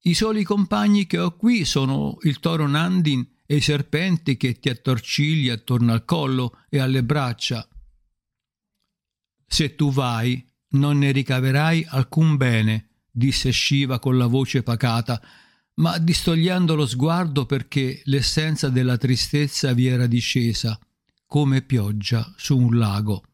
I 0.04 0.14
soli 0.14 0.46
compagni 0.46 1.06
che 1.06 1.20
ho 1.20 1.36
qui 1.36 1.66
sono 1.66 2.18
il 2.22 2.40
toro 2.40 2.66
Nandin 2.66 3.28
e 3.52 3.56
i 3.58 3.60
serpenti 3.60 4.38
che 4.38 4.60
ti 4.60 4.70
attorcigli 4.70 5.50
attorno 5.50 5.92
al 5.92 6.06
collo 6.06 6.60
e 6.70 6.80
alle 6.80 7.04
braccia. 7.04 7.68
Se 9.46 9.76
tu 9.76 9.92
vai, 9.92 10.50
non 10.70 11.00
ne 11.00 11.12
ricaverai 11.12 11.86
alcun 11.90 12.38
bene, 12.38 12.92
disse 13.12 13.52
Shiva 13.52 14.00
con 14.00 14.18
la 14.18 14.28
voce 14.28 14.64
pacata, 14.64 15.22
ma 15.82 15.98
distogliendo 15.98 16.76
lo 16.76 16.86
sguardo 16.86 17.46
perché 17.46 18.02
l'essenza 18.06 18.70
della 18.70 18.96
tristezza 18.96 19.74
vi 19.74 19.88
era 19.88 20.08
discesa, 20.08 20.80
come 21.26 21.62
pioggia 21.62 22.34
su 22.38 22.58
un 22.58 22.78
lago. 22.78 23.31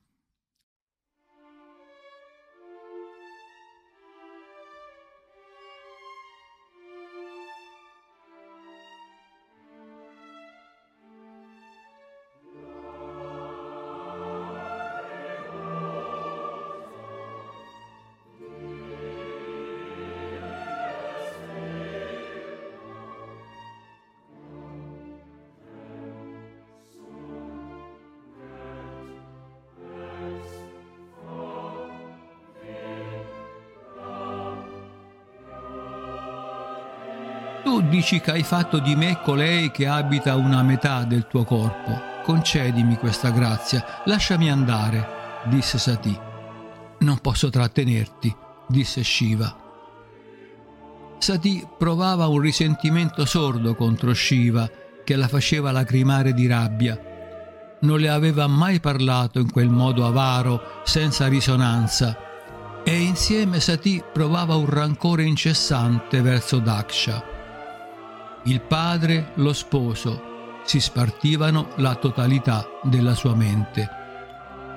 Dici 37.98 38.20
che 38.20 38.30
hai 38.30 38.44
fatto 38.44 38.78
di 38.78 38.96
me 38.96 39.20
colei 39.24 39.72
che 39.72 39.88
abita 39.88 40.36
una 40.36 40.62
metà 40.62 41.04
del 41.04 41.26
tuo 41.26 41.44
corpo. 41.44 42.00
Concedimi 42.22 42.96
questa 42.96 43.32
grazia, 43.32 44.04
lasciami 44.06 44.52
andare, 44.52 45.42
disse 45.46 45.80
Sati. 45.80 46.16
Non 47.00 47.18
posso 47.18 47.50
trattenerti, 47.50 48.36
disse 48.68 49.04
Shiva. 49.04 49.66
Sati 51.18 51.68
provava 51.76 52.28
un 52.28 52.40
risentimento 52.40 53.26
sordo 53.26 53.74
contro 53.74 54.14
Shiva 54.14 54.70
che 55.04 55.16
la 55.16 55.28
faceva 55.28 55.72
lacrimare 55.72 56.36
di 56.36 56.46
rabbia. 56.46 57.02
Non 57.82 58.00
le 58.00 58.10
aveva 58.10 58.46
mai 58.46 58.80
parlato 58.80 59.40
in 59.40 59.52
quel 59.52 59.70
modo 59.70 60.06
avaro, 60.06 60.82
senza 60.84 61.28
risonanza, 61.28 62.16
e 62.84 62.96
insieme 62.96 63.60
Sati 63.60 64.04
provava 64.14 64.54
un 64.54 64.70
rancore 64.70 65.24
incessante 65.24 66.22
verso 66.22 66.60
Daksha. 66.60 67.37
Il 68.48 68.62
padre, 68.62 69.32
lo 69.36 69.52
sposo, 69.52 70.62
si 70.64 70.80
spartivano 70.80 71.72
la 71.76 71.96
totalità 71.96 72.66
della 72.82 73.14
sua 73.14 73.36
mente. 73.36 73.90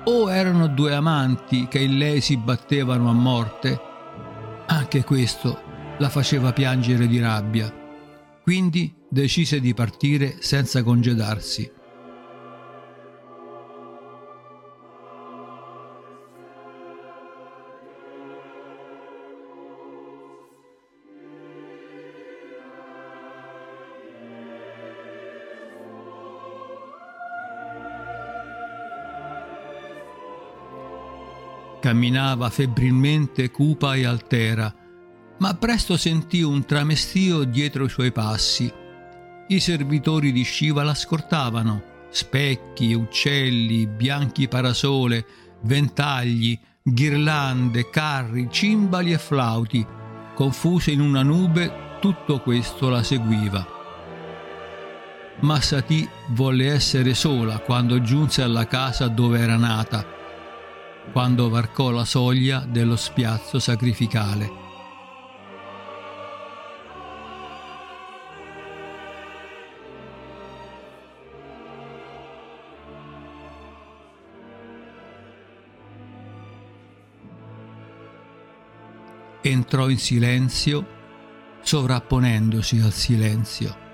O 0.03 0.29
erano 0.29 0.67
due 0.67 0.93
amanti 0.93 1.69
che 1.69 1.79
in 1.79 1.97
lei 1.97 2.19
si 2.19 2.35
battevano 2.35 3.09
a 3.09 3.13
morte? 3.13 3.79
Anche 4.65 5.05
questo 5.05 5.95
la 5.99 6.09
faceva 6.09 6.51
piangere 6.51 7.07
di 7.07 7.21
rabbia. 7.21 7.73
Quindi 8.43 8.93
decise 9.07 9.61
di 9.61 9.73
partire 9.73 10.35
senza 10.41 10.83
congedarsi. 10.83 11.71
Camminava 31.91 32.49
febbrilmente 32.49 33.51
cupa 33.51 33.95
e 33.95 34.05
altera, 34.05 34.73
ma 35.39 35.53
presto 35.55 35.97
sentì 35.97 36.41
un 36.41 36.63
tramestio 36.63 37.43
dietro 37.43 37.83
i 37.83 37.89
suoi 37.89 38.13
passi. 38.13 38.71
I 39.49 39.59
servitori 39.59 40.31
di 40.31 40.45
Shiva 40.45 40.83
l'ascoltavano, 40.83 41.83
specchi, 42.09 42.93
uccelli, 42.93 43.87
bianchi 43.87 44.47
parasole, 44.47 45.25
ventagli, 45.63 46.57
ghirlande, 46.81 47.89
carri, 47.89 48.47
cimbali 48.49 49.11
e 49.11 49.17
flauti. 49.17 49.85
Confuse 50.33 50.91
in 50.91 51.01
una 51.01 51.23
nube, 51.23 51.97
tutto 51.99 52.39
questo 52.39 52.87
la 52.87 53.03
seguiva. 53.03 53.67
Ma 55.41 55.59
Sati 55.59 56.07
volle 56.27 56.71
essere 56.71 57.13
sola 57.13 57.59
quando 57.59 58.01
giunse 58.01 58.41
alla 58.41 58.65
casa 58.65 59.09
dove 59.09 59.39
era 59.39 59.57
nata 59.57 60.10
quando 61.11 61.49
varcò 61.49 61.89
la 61.89 62.05
soglia 62.05 62.59
dello 62.59 62.95
spiazzo 62.95 63.59
sacrificale. 63.59 64.59
Entrò 79.43 79.89
in 79.89 79.97
silenzio, 79.97 80.85
sovrapponendosi 81.61 82.79
al 82.79 82.93
silenzio. 82.93 83.90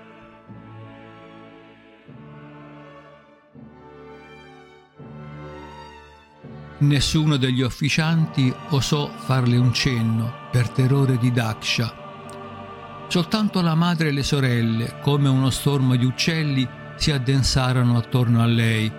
Nessuno 6.80 7.36
degli 7.38 7.62
officianti 7.62 8.54
osò 8.68 9.10
farle 9.10 9.56
un 9.56 9.72
cenno 9.74 10.48
per 10.52 10.68
terrore 10.68 11.18
di 11.18 11.32
Daksha. 11.32 13.06
Soltanto 13.08 13.60
la 13.62 13.74
madre 13.74 14.08
e 14.08 14.12
le 14.12 14.22
sorelle, 14.22 15.00
come 15.00 15.28
uno 15.28 15.50
stormo 15.50 15.96
di 15.96 16.04
uccelli, 16.04 16.68
si 16.96 17.10
addensarono 17.10 17.96
attorno 17.96 18.42
a 18.42 18.46
lei. 18.46 18.92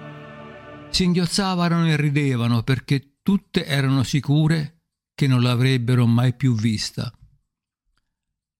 Si 0.89 1.05
inghiozzavano 1.05 1.87
e 1.87 1.95
ridevano 1.95 2.63
perché 2.63 3.19
tutte 3.23 3.65
erano 3.65 4.03
sicure 4.03 4.81
che 5.15 5.27
non 5.27 5.41
l'avrebbero 5.41 6.05
mai 6.05 6.33
più 6.33 6.55
vista. 6.55 7.09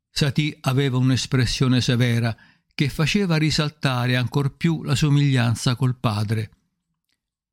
Sati 0.10 0.56
aveva 0.62 0.98
un'espressione 0.98 1.82
severa 1.82 2.36
che 2.74 2.88
faceva 2.88 3.36
risaltare 3.36 4.16
ancor 4.16 4.56
più 4.56 4.82
la 4.84 4.96
somiglianza 4.96 5.76
col 5.76 5.98
padre. 5.98 6.52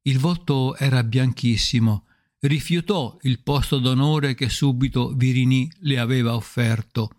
Il 0.06 0.20
volto 0.20 0.76
era 0.76 1.02
bianchissimo. 1.02 2.06
Rifiutò 2.38 3.18
il 3.22 3.40
posto 3.40 3.80
d'onore 3.80 4.34
che 4.34 4.48
subito 4.48 5.12
Virini 5.12 5.70
le 5.80 5.98
aveva 5.98 6.36
offerto. 6.36 7.10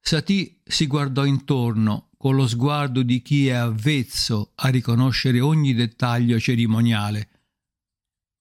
Satì 0.00 0.60
si 0.64 0.86
guardò 0.86 1.24
intorno 1.24 2.10
con 2.16 2.36
lo 2.36 2.46
sguardo 2.46 3.02
di 3.02 3.20
chi 3.20 3.48
è 3.48 3.54
avvezzo 3.54 4.52
a 4.54 4.68
riconoscere 4.68 5.40
ogni 5.40 5.74
dettaglio 5.74 6.38
cerimoniale. 6.38 7.30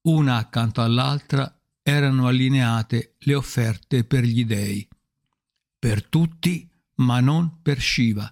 Una 0.01 0.37
accanto 0.37 0.83
all'altra 0.83 1.51
erano 1.81 2.27
allineate 2.27 3.15
le 3.19 3.33
offerte 3.33 4.03
per 4.03 4.23
gli 4.23 4.45
dei. 4.45 4.87
Per 5.79 6.05
tutti, 6.05 6.69
ma 6.97 7.21
non 7.21 7.61
per 7.63 7.81
Shiva. 7.81 8.31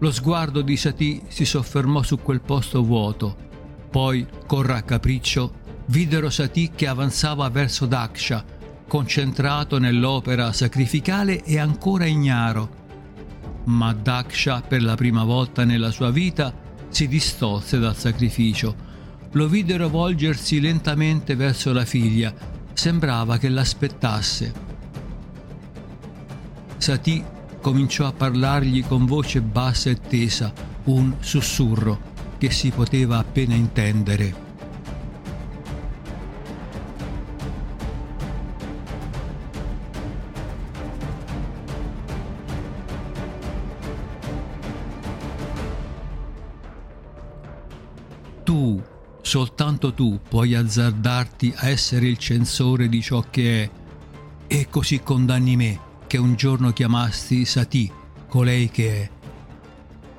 Lo 0.00 0.10
sguardo 0.10 0.62
di 0.62 0.78
Satie 0.78 1.20
si 1.28 1.44
soffermò 1.44 2.02
su 2.02 2.18
quel 2.20 2.40
posto 2.40 2.82
vuoto. 2.82 3.36
Poi, 3.90 4.26
con 4.46 4.62
raccapriccio, 4.62 5.52
videro 5.86 6.30
Satie 6.30 6.70
che 6.74 6.86
avanzava 6.86 7.50
verso 7.50 7.84
Daksha, 7.84 8.42
concentrato 8.88 9.78
nell'opera 9.78 10.52
sacrificale 10.52 11.44
e 11.44 11.58
ancora 11.58 12.06
ignaro. 12.06 12.78
Ma 13.64 13.92
Daksha, 13.92 14.62
per 14.62 14.82
la 14.82 14.94
prima 14.94 15.24
volta 15.24 15.64
nella 15.64 15.90
sua 15.90 16.10
vita, 16.10 16.50
si 16.88 17.06
distolse 17.06 17.78
dal 17.78 17.94
sacrificio. 17.94 18.88
Lo 19.32 19.48
videro 19.48 19.90
volgersi 19.90 20.60
lentamente 20.60 21.36
verso 21.36 21.74
la 21.74 21.84
figlia. 21.84 22.32
Sembrava 22.72 23.36
che 23.36 23.50
l'aspettasse. 23.50 24.52
Satie 26.78 27.38
cominciò 27.60 28.06
a 28.06 28.12
parlargli 28.12 28.84
con 28.84 29.06
voce 29.06 29.40
bassa 29.40 29.90
e 29.90 30.00
tesa, 30.00 30.52
un 30.84 31.14
sussurro 31.20 32.08
che 32.38 32.50
si 32.50 32.70
poteva 32.70 33.18
appena 33.18 33.54
intendere. 33.54 34.48
Tu, 48.42 48.82
soltanto 49.20 49.92
tu, 49.92 50.18
puoi 50.26 50.54
azzardarti 50.54 51.52
a 51.56 51.68
essere 51.68 52.08
il 52.08 52.16
censore 52.16 52.88
di 52.88 53.02
ciò 53.02 53.22
che 53.30 53.62
è, 53.62 53.70
e 54.46 54.66
così 54.68 55.00
condanni 55.00 55.56
me 55.56 55.88
che 56.10 56.18
un 56.18 56.34
giorno 56.34 56.72
chiamasti 56.72 57.44
Sati, 57.44 57.88
colei 58.26 58.68
che 58.68 59.02
è. 59.02 59.10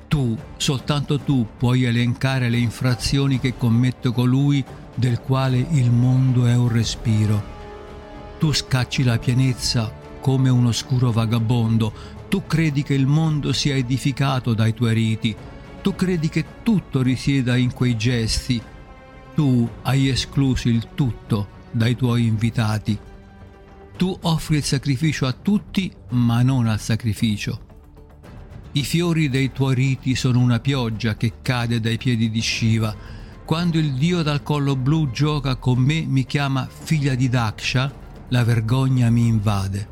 Tu, 0.07 0.37
soltanto 0.55 1.19
tu, 1.19 1.45
puoi 1.57 1.83
elencare 1.83 2.47
le 2.47 2.59
infrazioni 2.59 3.41
che 3.41 3.57
commette 3.57 4.09
colui 4.13 4.63
del 4.95 5.19
quale 5.19 5.57
il 5.57 5.91
mondo 5.91 6.45
è 6.45 6.55
un 6.55 6.69
respiro. 6.69 7.43
Tu 8.39 8.53
scacci 8.53 9.03
la 9.03 9.19
pienezza 9.19 9.91
come 10.21 10.47
un 10.47 10.67
oscuro 10.67 11.11
vagabondo, 11.11 11.91
tu 12.29 12.43
credi 12.47 12.83
che 12.83 12.93
il 12.93 13.05
mondo 13.05 13.51
sia 13.51 13.75
edificato 13.75 14.53
dai 14.53 14.73
tuoi 14.73 14.93
riti, 14.93 15.35
tu 15.81 15.93
credi 15.93 16.29
che 16.29 16.45
tutto 16.63 17.01
risieda 17.01 17.57
in 17.57 17.73
quei 17.73 17.97
gesti, 17.97 18.61
tu 19.35 19.69
hai 19.81 20.07
escluso 20.07 20.69
il 20.69 20.87
tutto 20.95 21.59
dai 21.69 21.97
tuoi 21.97 22.27
invitati 22.27 23.09
tu 24.01 24.17
offri 24.21 24.57
il 24.57 24.63
sacrificio 24.63 25.27
a 25.27 25.31
tutti, 25.31 25.93
ma 26.09 26.41
non 26.41 26.65
al 26.65 26.79
sacrificio. 26.79 27.59
I 28.71 28.83
fiori 28.83 29.29
dei 29.29 29.51
tuoi 29.51 29.75
riti 29.75 30.15
sono 30.15 30.39
una 30.39 30.59
pioggia 30.59 31.15
che 31.15 31.33
cade 31.43 31.79
dai 31.79 31.99
piedi 31.99 32.31
di 32.31 32.41
Shiva. 32.41 32.95
Quando 33.45 33.77
il 33.77 33.93
dio 33.93 34.23
dal 34.23 34.41
collo 34.41 34.75
blu 34.75 35.11
gioca 35.11 35.55
con 35.57 35.77
me, 35.77 36.01
mi 36.01 36.25
chiama 36.25 36.67
figlia 36.67 37.13
di 37.13 37.29
Daksha, 37.29 37.93
la 38.29 38.43
vergogna 38.43 39.11
mi 39.11 39.27
invade. 39.27 39.87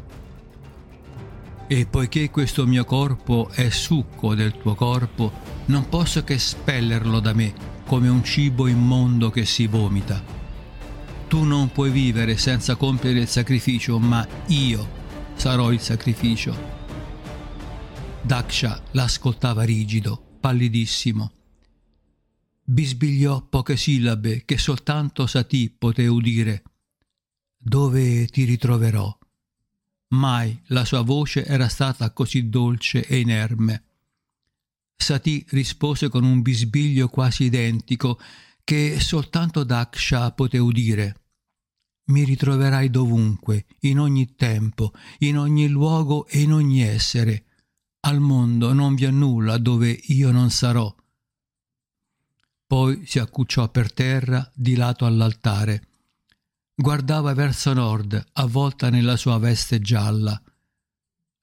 E 1.67 1.85
poiché 1.85 2.31
questo 2.31 2.65
mio 2.65 2.85
corpo 2.85 3.49
è 3.51 3.69
succo 3.69 4.33
del 4.33 4.57
tuo 4.57 4.73
corpo, 4.73 5.31
non 5.65 5.87
posso 5.87 6.23
che 6.23 6.39
spellerlo 6.39 7.19
da 7.19 7.33
me, 7.33 7.53
come 7.85 8.07
un 8.07 8.23
cibo 8.23 8.65
immondo 8.65 9.29
che 9.29 9.45
si 9.45 9.67
vomita. 9.67 10.38
Tu 11.29 11.43
non 11.43 11.71
puoi 11.71 11.91
vivere 11.91 12.37
senza 12.37 12.75
compiere 12.75 13.19
il 13.19 13.27
sacrificio, 13.27 13.99
ma 13.99 14.27
io 14.47 14.89
sarò 15.35 15.71
il 15.71 15.79
sacrificio. 15.79 16.57
Daksha 18.23 18.81
l'ascoltava 18.93 19.61
rigido, 19.61 20.37
pallidissimo. 20.39 21.31
Bisbigliò 22.63 23.41
poche 23.47 23.77
sillabe 23.77 24.43
che 24.43 24.57
soltanto 24.57 25.27
Sati 25.27 25.69
poté 25.69 26.07
udire. 26.07 26.63
Dove 27.55 28.25
ti 28.25 28.43
ritroverò? 28.45 29.15
Mai 30.09 30.59
la 30.69 30.83
sua 30.83 31.01
voce 31.01 31.45
era 31.45 31.67
stata 31.67 32.11
così 32.11 32.49
dolce 32.49 33.05
e 33.05 33.19
inerme. 33.19 33.83
Sati 34.95 35.45
rispose 35.49 36.09
con 36.09 36.23
un 36.23 36.41
bisbiglio 36.41 37.07
quasi 37.07 37.43
identico 37.43 38.19
che 38.63 38.99
soltanto 38.99 39.63
Daksha 39.63 40.31
poté 40.31 40.57
udire. 40.57 41.18
Mi 42.09 42.23
ritroverai 42.23 42.89
dovunque, 42.89 43.65
in 43.81 43.99
ogni 43.99 44.35
tempo, 44.35 44.93
in 45.19 45.37
ogni 45.37 45.67
luogo 45.67 46.27
e 46.27 46.41
in 46.41 46.53
ogni 46.53 46.81
essere. 46.81 47.45
Al 48.01 48.19
mondo 48.19 48.73
non 48.73 48.95
vi 48.95 49.05
è 49.05 49.11
nulla 49.11 49.57
dove 49.57 49.89
io 49.91 50.31
non 50.31 50.49
sarò. 50.49 50.93
Poi 52.65 53.05
si 53.05 53.19
accucciò 53.19 53.69
per 53.69 53.91
terra 53.91 54.49
di 54.53 54.75
lato 54.75 55.05
all'altare 55.05 55.89
Guardava 56.79 57.33
verso 57.33 57.73
nord, 57.73 58.25
avvolta 58.35 58.89
nella 58.89 59.17
sua 59.17 59.37
veste 59.37 59.81
gialla. 59.81 60.41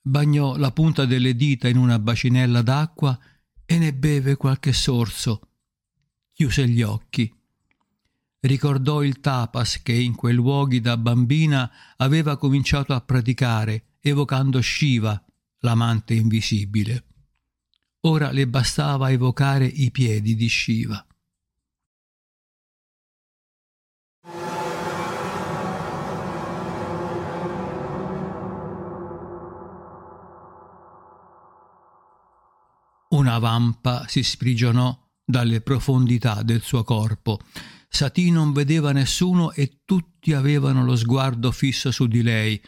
Bagnò 0.01 0.57
la 0.57 0.73
punta 0.73 1.05
delle 1.05 1.37
dita 1.37 1.69
in 1.69 1.77
una 1.77 1.99
bacinella 1.99 2.63
d'acqua 2.63 3.21
e 3.67 3.77
ne 3.77 3.93
beve 3.93 4.37
qualche 4.37 4.73
sorso. 4.73 5.41
Chiuse 6.33 6.67
gli 6.67 6.81
occhi. 6.81 7.31
Ricordò 8.47 9.03
il 9.03 9.19
tapas 9.19 9.83
che 9.83 9.93
in 9.93 10.15
quei 10.15 10.33
luoghi 10.33 10.81
da 10.81 10.97
bambina 10.97 11.69
aveva 11.97 12.37
cominciato 12.37 12.93
a 12.93 13.01
praticare, 13.01 13.97
evocando 14.01 14.63
Shiva, 14.63 15.21
l'amante 15.63 16.15
invisibile. 16.15 17.05
Ora 18.03 18.31
le 18.31 18.47
bastava 18.47 19.11
evocare 19.11 19.67
i 19.67 19.91
piedi 19.91 20.37
di 20.37 20.49
Shiva. 20.49 21.05
Una 33.09 33.39
vampa 33.41 34.07
si 34.07 34.23
sprigionò 34.23 34.97
dalle 35.25 35.61
profondità 35.63 36.45
del 36.45 36.63
suo 36.63 36.85
corpo. 36.85 37.41
Satì 37.97 38.31
non 38.31 38.53
vedeva 38.53 38.93
nessuno 38.93 39.53
e 39.53 39.79
tutti 39.87 40.35
avevano 40.35 40.85
lo 40.85 40.97
sguardo 40.97 41.51
fisso 41.51 41.91
su 41.91 42.07
di 42.07 42.21
lei. 42.21 42.61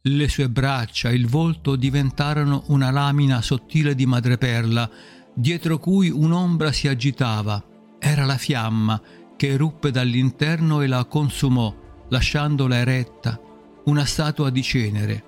Le 0.00 0.28
sue 0.30 0.48
braccia, 0.48 1.10
il 1.10 1.26
volto 1.26 1.76
diventarono 1.76 2.64
una 2.68 2.90
lamina 2.90 3.42
sottile 3.42 3.94
di 3.94 4.06
madreperla, 4.06 4.90
dietro 5.34 5.76
cui 5.76 6.08
un'ombra 6.08 6.72
si 6.72 6.88
agitava. 6.88 7.62
Era 7.98 8.24
la 8.24 8.38
fiamma 8.38 8.98
che 9.36 9.48
eruppe 9.48 9.90
dall'interno 9.90 10.80
e 10.80 10.86
la 10.86 11.04
consumò, 11.04 12.06
lasciandola 12.08 12.76
eretta, 12.76 13.38
una 13.84 14.06
statua 14.06 14.48
di 14.48 14.62
cenere 14.62 15.24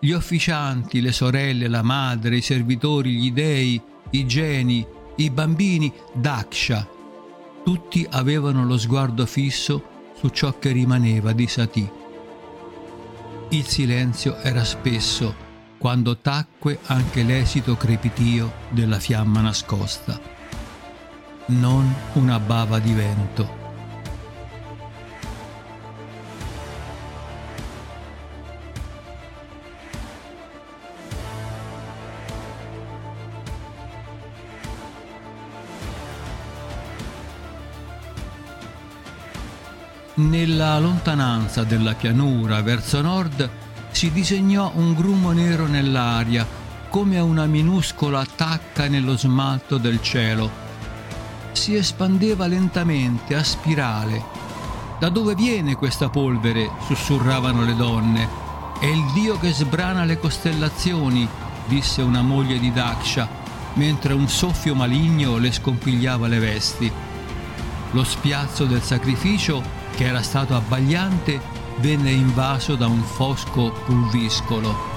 gli 0.00 0.10
officianti, 0.10 1.00
le 1.00 1.12
sorelle, 1.12 1.68
la 1.68 1.82
madre, 1.82 2.38
i 2.38 2.42
servitori, 2.42 3.12
gli 3.12 3.30
dei, 3.30 3.80
i 4.10 4.26
geni, 4.26 4.84
i 5.16 5.30
bambini, 5.30 5.90
Daksha. 6.12 6.93
Tutti 7.64 8.06
avevano 8.10 8.66
lo 8.66 8.76
sguardo 8.76 9.24
fisso 9.24 10.12
su 10.14 10.28
ciò 10.28 10.58
che 10.58 10.70
rimaneva 10.70 11.32
di 11.32 11.46
Sati. 11.46 11.90
Il 13.48 13.66
silenzio 13.66 14.36
era 14.36 14.62
spesso 14.64 15.34
quando 15.78 16.18
tacque 16.18 16.78
anche 16.86 17.22
l'esito 17.22 17.74
crepitio 17.76 18.52
della 18.68 18.98
fiamma 18.98 19.40
nascosta. 19.40 20.20
Non 21.46 21.92
una 22.14 22.38
bava 22.38 22.78
di 22.78 22.92
vento 22.92 23.63
Nella 40.24 40.78
lontananza 40.78 41.64
della 41.64 41.92
pianura 41.92 42.62
verso 42.62 43.02
nord 43.02 43.48
si 43.90 44.10
disegnò 44.10 44.72
un 44.74 44.94
grumo 44.94 45.32
nero 45.32 45.66
nell'aria, 45.66 46.46
come 46.88 47.20
una 47.20 47.44
minuscola 47.44 48.24
tacca 48.24 48.88
nello 48.88 49.18
smalto 49.18 49.76
del 49.76 50.00
cielo. 50.00 50.50
Si 51.52 51.74
espandeva 51.74 52.46
lentamente 52.46 53.34
a 53.36 53.44
spirale. 53.44 54.22
Da 54.98 55.10
dove 55.10 55.34
viene 55.34 55.74
questa 55.74 56.08
polvere? 56.08 56.70
sussurravano 56.86 57.62
le 57.62 57.76
donne. 57.76 58.28
È 58.80 58.86
il 58.86 59.04
dio 59.12 59.38
che 59.38 59.52
sbrana 59.52 60.04
le 60.04 60.18
costellazioni, 60.18 61.28
disse 61.66 62.00
una 62.00 62.22
moglie 62.22 62.58
di 62.58 62.72
Daksha, 62.72 63.28
mentre 63.74 64.14
un 64.14 64.26
soffio 64.26 64.74
maligno 64.74 65.36
le 65.36 65.52
scompigliava 65.52 66.26
le 66.28 66.38
vesti. 66.38 66.90
Lo 67.90 68.04
spiazzo 68.04 68.64
del 68.64 68.82
sacrificio 68.82 69.83
che 69.94 70.04
era 70.04 70.22
stato 70.22 70.54
abbagliante, 70.54 71.40
venne 71.78 72.10
invaso 72.10 72.74
da 72.74 72.86
un 72.86 73.02
fosco 73.02 73.72
pulviscolo. 73.84 74.92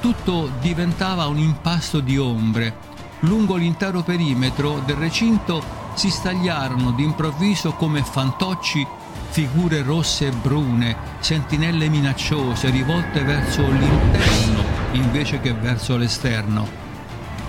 Tutto 0.00 0.50
diventava 0.60 1.26
un 1.26 1.38
impasto 1.38 2.00
di 2.00 2.18
ombre. 2.18 2.94
Lungo 3.20 3.56
l'intero 3.56 4.02
perimetro 4.02 4.82
del 4.84 4.96
recinto 4.96 5.62
si 5.94 6.10
stagliarono 6.10 6.90
d'improvviso 6.92 7.72
come 7.72 8.02
fantocci 8.02 8.86
figure 9.28 9.82
rosse 9.82 10.28
e 10.28 10.30
brune, 10.30 10.96
sentinelle 11.18 11.88
minacciose 11.88 12.70
rivolte 12.70 13.22
verso 13.22 13.62
l'interno 13.62 14.86
invece 14.92 15.40
che 15.40 15.52
verso 15.52 15.96
l'esterno. 15.96 16.66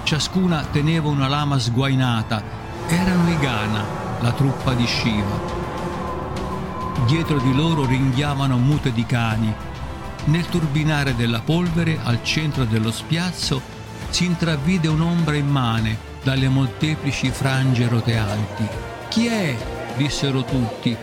Ciascuna 0.04 0.66
teneva 0.72 1.10
una 1.10 1.28
lama 1.28 1.60
sguainata. 1.60 2.42
Erano 2.88 3.30
i 3.30 3.38
Ghana, 3.38 3.86
la 4.20 4.32
truppa 4.32 4.74
di 4.74 4.86
Shiva. 4.86 5.67
Dietro 7.06 7.38
di 7.40 7.54
loro 7.54 7.86
ringhiavano 7.86 8.58
mute 8.58 8.92
di 8.92 9.06
cani. 9.06 9.54
Nel 10.26 10.46
turbinare 10.48 11.16
della 11.16 11.40
polvere, 11.40 12.00
al 12.04 12.22
centro 12.24 12.66
dello 12.66 12.92
spiazzo, 12.92 13.62
si 14.10 14.26
intravide 14.26 14.88
un'ombra 14.88 15.36
immane 15.36 15.98
dalle 16.24 16.50
molteplici 16.50 17.30
frange 17.30 17.88
roteanti. 17.88 18.68
Chi 19.10 19.28
è? 19.28 19.56
dissero 19.96 20.44
tutti. 20.44 20.96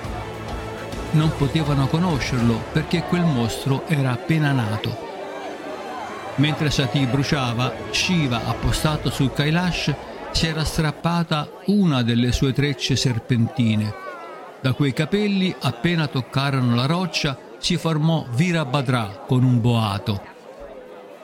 Non 1.12 1.33
potevano 1.37 1.87
conoscerlo 1.87 2.62
perché 2.72 3.04
quel 3.04 3.24
mostro 3.24 3.87
era 3.87 4.11
appena 4.11 4.52
nato. 4.52 4.96
Mentre 6.37 6.70
Sati 6.70 7.07
bruciava, 7.07 7.72
Shiva, 7.90 8.46
appostato 8.46 9.11
sul 9.11 9.33
Kailash, 9.33 9.94
si 10.33 10.46
era 10.46 10.64
strappata 10.64 11.48
una 11.66 12.02
delle 12.02 12.33
sue 12.33 12.52
trecce 12.52 12.96
serpentine 12.96 14.04
da 14.64 14.72
quei 14.72 14.94
capelli, 14.94 15.55
appena 15.61 16.07
toccarono 16.07 16.74
la 16.74 16.87
roccia, 16.87 17.38
si 17.59 17.77
formò 17.77 18.24
Virabhadra 18.31 19.24
con 19.27 19.44
un 19.44 19.61
boato. 19.61 20.22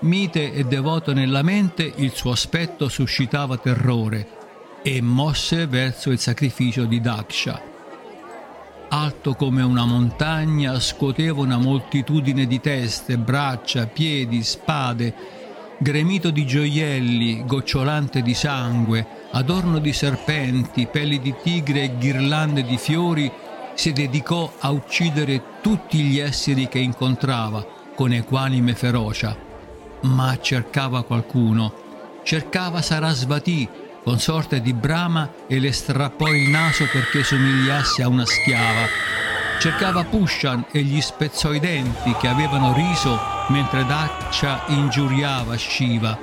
Mite 0.00 0.52
e 0.52 0.64
devoto 0.64 1.14
nella 1.14 1.40
mente, 1.40 1.90
il 1.96 2.12
suo 2.12 2.32
aspetto 2.32 2.90
suscitava 2.90 3.56
terrore 3.56 4.28
e 4.82 5.00
mosse 5.00 5.66
verso 5.66 6.10
il 6.10 6.18
sacrificio 6.18 6.84
di 6.84 7.00
Daksha. 7.00 7.62
Alto 8.90 9.34
come 9.34 9.62
una 9.62 9.86
montagna, 9.86 10.78
scuoteva 10.78 11.40
una 11.40 11.56
moltitudine 11.56 12.46
di 12.46 12.60
teste, 12.60 13.16
braccia, 13.16 13.86
piedi, 13.86 14.42
spade, 14.42 15.14
gremito 15.78 16.28
di 16.28 16.44
gioielli, 16.44 17.46
gocciolante 17.46 18.20
di 18.20 18.34
sangue, 18.34 19.19
adorno 19.32 19.78
di 19.78 19.92
serpenti, 19.92 20.86
peli 20.86 21.20
di 21.20 21.34
tigre 21.42 21.82
e 21.82 21.96
ghirlande 21.96 22.64
di 22.64 22.76
fiori, 22.76 23.30
si 23.74 23.92
dedicò 23.92 24.52
a 24.58 24.70
uccidere 24.70 25.42
tutti 25.60 25.98
gli 25.98 26.18
esseri 26.18 26.68
che 26.68 26.78
incontrava 26.78 27.64
con 27.94 28.12
equanime 28.12 28.74
ferocia. 28.74 29.36
Ma 30.02 30.38
cercava 30.40 31.02
qualcuno, 31.04 31.72
cercava 32.22 32.82
Sarasvati, 32.82 33.68
consorte 34.02 34.60
di 34.60 34.72
Brahma, 34.72 35.30
e 35.46 35.58
le 35.58 35.72
strappò 35.72 36.28
il 36.28 36.48
naso 36.48 36.86
perché 36.90 37.22
somigliasse 37.22 38.02
a 38.02 38.08
una 38.08 38.26
schiava. 38.26 38.86
Cercava 39.60 40.04
Pushan 40.04 40.64
e 40.72 40.80
gli 40.82 41.00
spezzò 41.00 41.52
i 41.52 41.60
denti 41.60 42.14
che 42.18 42.28
avevano 42.28 42.72
riso 42.72 43.18
mentre 43.48 43.84
Daksha 43.84 44.62
ingiuriava 44.68 45.56
Shiva. 45.56 46.18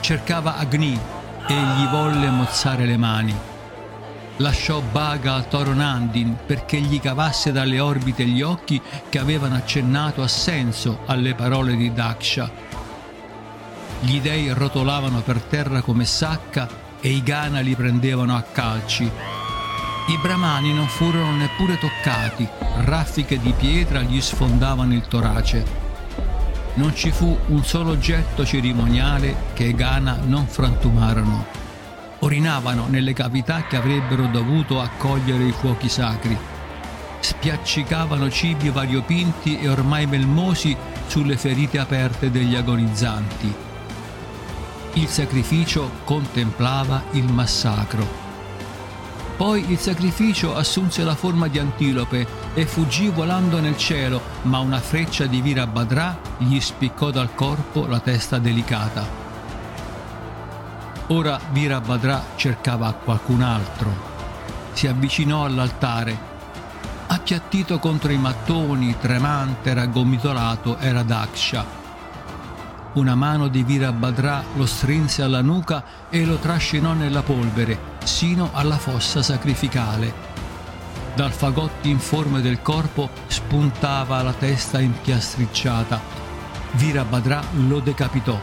Cercava 0.00 0.56
Agni 0.56 0.98
e 1.46 1.54
gli 1.54 1.86
volle 1.90 2.30
mozzare 2.30 2.86
le 2.86 2.96
mani. 2.96 3.34
Lasciò 4.36 4.80
Bhaga 4.80 5.34
al 5.34 5.48
toro 5.48 5.74
Nandin 5.74 6.36
perché 6.46 6.80
gli 6.80 7.00
cavasse 7.00 7.52
dalle 7.52 7.78
orbite 7.80 8.24
gli 8.24 8.42
occhi 8.42 8.80
che 9.08 9.18
avevano 9.18 9.54
accennato 9.56 10.22
a 10.22 10.28
senso 10.28 11.00
alle 11.06 11.34
parole 11.34 11.76
di 11.76 11.92
Daksha. 11.92 12.50
Gli 14.00 14.20
dei 14.20 14.52
rotolavano 14.52 15.20
per 15.20 15.40
terra 15.42 15.80
come 15.82 16.04
sacca 16.04 16.68
e 17.00 17.10
i 17.10 17.22
Gana 17.22 17.60
li 17.60 17.74
prendevano 17.74 18.34
a 18.34 18.42
calci. 18.42 19.04
I 19.04 20.18
brahmani 20.20 20.72
non 20.72 20.88
furono 20.88 21.36
neppure 21.36 21.78
toccati, 21.78 22.48
raffiche 22.78 23.38
di 23.38 23.52
pietra 23.52 24.00
gli 24.00 24.20
sfondavano 24.20 24.94
il 24.94 25.06
torace. 25.06 25.81
Non 26.74 26.94
ci 26.94 27.10
fu 27.10 27.36
un 27.48 27.62
solo 27.64 27.90
oggetto 27.90 28.46
cerimoniale 28.46 29.36
che 29.52 29.64
i 29.64 29.74
Gana 29.74 30.18
non 30.24 30.46
frantumarono. 30.46 31.44
Orinavano 32.20 32.86
nelle 32.88 33.12
cavità 33.12 33.66
che 33.66 33.76
avrebbero 33.76 34.26
dovuto 34.26 34.80
accogliere 34.80 35.44
i 35.44 35.52
fuochi 35.52 35.90
sacri. 35.90 36.36
Spiaccicavano 37.20 38.30
cibi 38.30 38.70
variopinti 38.70 39.58
e 39.60 39.68
ormai 39.68 40.06
melmosi 40.06 40.74
sulle 41.08 41.36
ferite 41.36 41.78
aperte 41.78 42.30
degli 42.30 42.54
agonizzanti. 42.54 43.54
Il 44.94 45.08
sacrificio 45.08 45.90
contemplava 46.04 47.02
il 47.10 47.24
massacro. 47.24 48.21
Poi 49.42 49.72
il 49.72 49.78
sacrificio 49.78 50.54
assunse 50.54 51.02
la 51.02 51.16
forma 51.16 51.48
di 51.48 51.58
antilope 51.58 52.24
e 52.54 52.64
fuggì 52.64 53.08
volando 53.08 53.58
nel 53.58 53.76
cielo, 53.76 54.22
ma 54.42 54.60
una 54.60 54.78
freccia 54.78 55.26
di 55.26 55.40
Virabhadra 55.40 56.16
gli 56.38 56.60
spiccò 56.60 57.10
dal 57.10 57.34
corpo 57.34 57.88
la 57.88 57.98
testa 57.98 58.38
delicata. 58.38 59.04
Ora 61.08 61.40
Virabhadra 61.50 62.24
cercava 62.36 62.92
qualcun 62.92 63.42
altro. 63.42 63.92
Si 64.74 64.86
avvicinò 64.86 65.44
all'altare. 65.44 66.16
Appiattito 67.08 67.80
contro 67.80 68.12
i 68.12 68.18
mattoni, 68.18 68.96
tremante, 68.96 69.74
raggomitolato, 69.74 70.78
era 70.78 71.02
Daksha 71.02 71.81
una 72.94 73.14
mano 73.14 73.48
di 73.48 73.62
Virabhadra 73.62 74.44
lo 74.54 74.66
strinse 74.66 75.22
alla 75.22 75.40
nuca 75.40 76.08
e 76.10 76.24
lo 76.26 76.36
trascinò 76.36 76.92
nella 76.92 77.22
polvere, 77.22 77.78
sino 78.04 78.50
alla 78.52 78.76
fossa 78.76 79.22
sacrificale. 79.22 80.30
Dal 81.14 81.32
fagotto 81.32 81.88
informe 81.88 82.40
del 82.40 82.60
corpo 82.60 83.08
spuntava 83.28 84.22
la 84.22 84.32
testa 84.32 84.80
impiastricciata. 84.80 86.00
Virabhadra 86.72 87.42
lo 87.66 87.80
decapitò. 87.80 88.38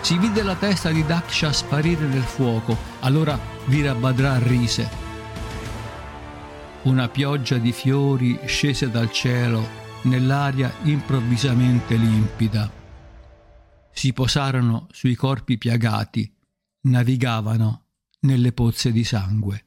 Si 0.00 0.16
vide 0.18 0.42
la 0.42 0.54
testa 0.54 0.90
di 0.90 1.04
Daksha 1.04 1.52
sparire 1.52 2.06
nel 2.06 2.22
fuoco, 2.22 2.76
allora 3.00 3.38
Virabhadra 3.64 4.38
rise. 4.38 4.88
Una 6.82 7.08
pioggia 7.08 7.58
di 7.58 7.72
fiori 7.72 8.38
scese 8.46 8.90
dal 8.90 9.10
cielo 9.10 9.78
nell'aria 10.02 10.72
improvvisamente 10.84 11.96
limpida 11.96 12.78
si 13.92 14.12
posarono 14.12 14.86
sui 14.92 15.14
corpi 15.14 15.58
piagati, 15.58 16.32
navigavano 16.82 17.84
nelle 18.20 18.52
pozze 18.52 18.92
di 18.92 19.04
sangue. 19.04 19.64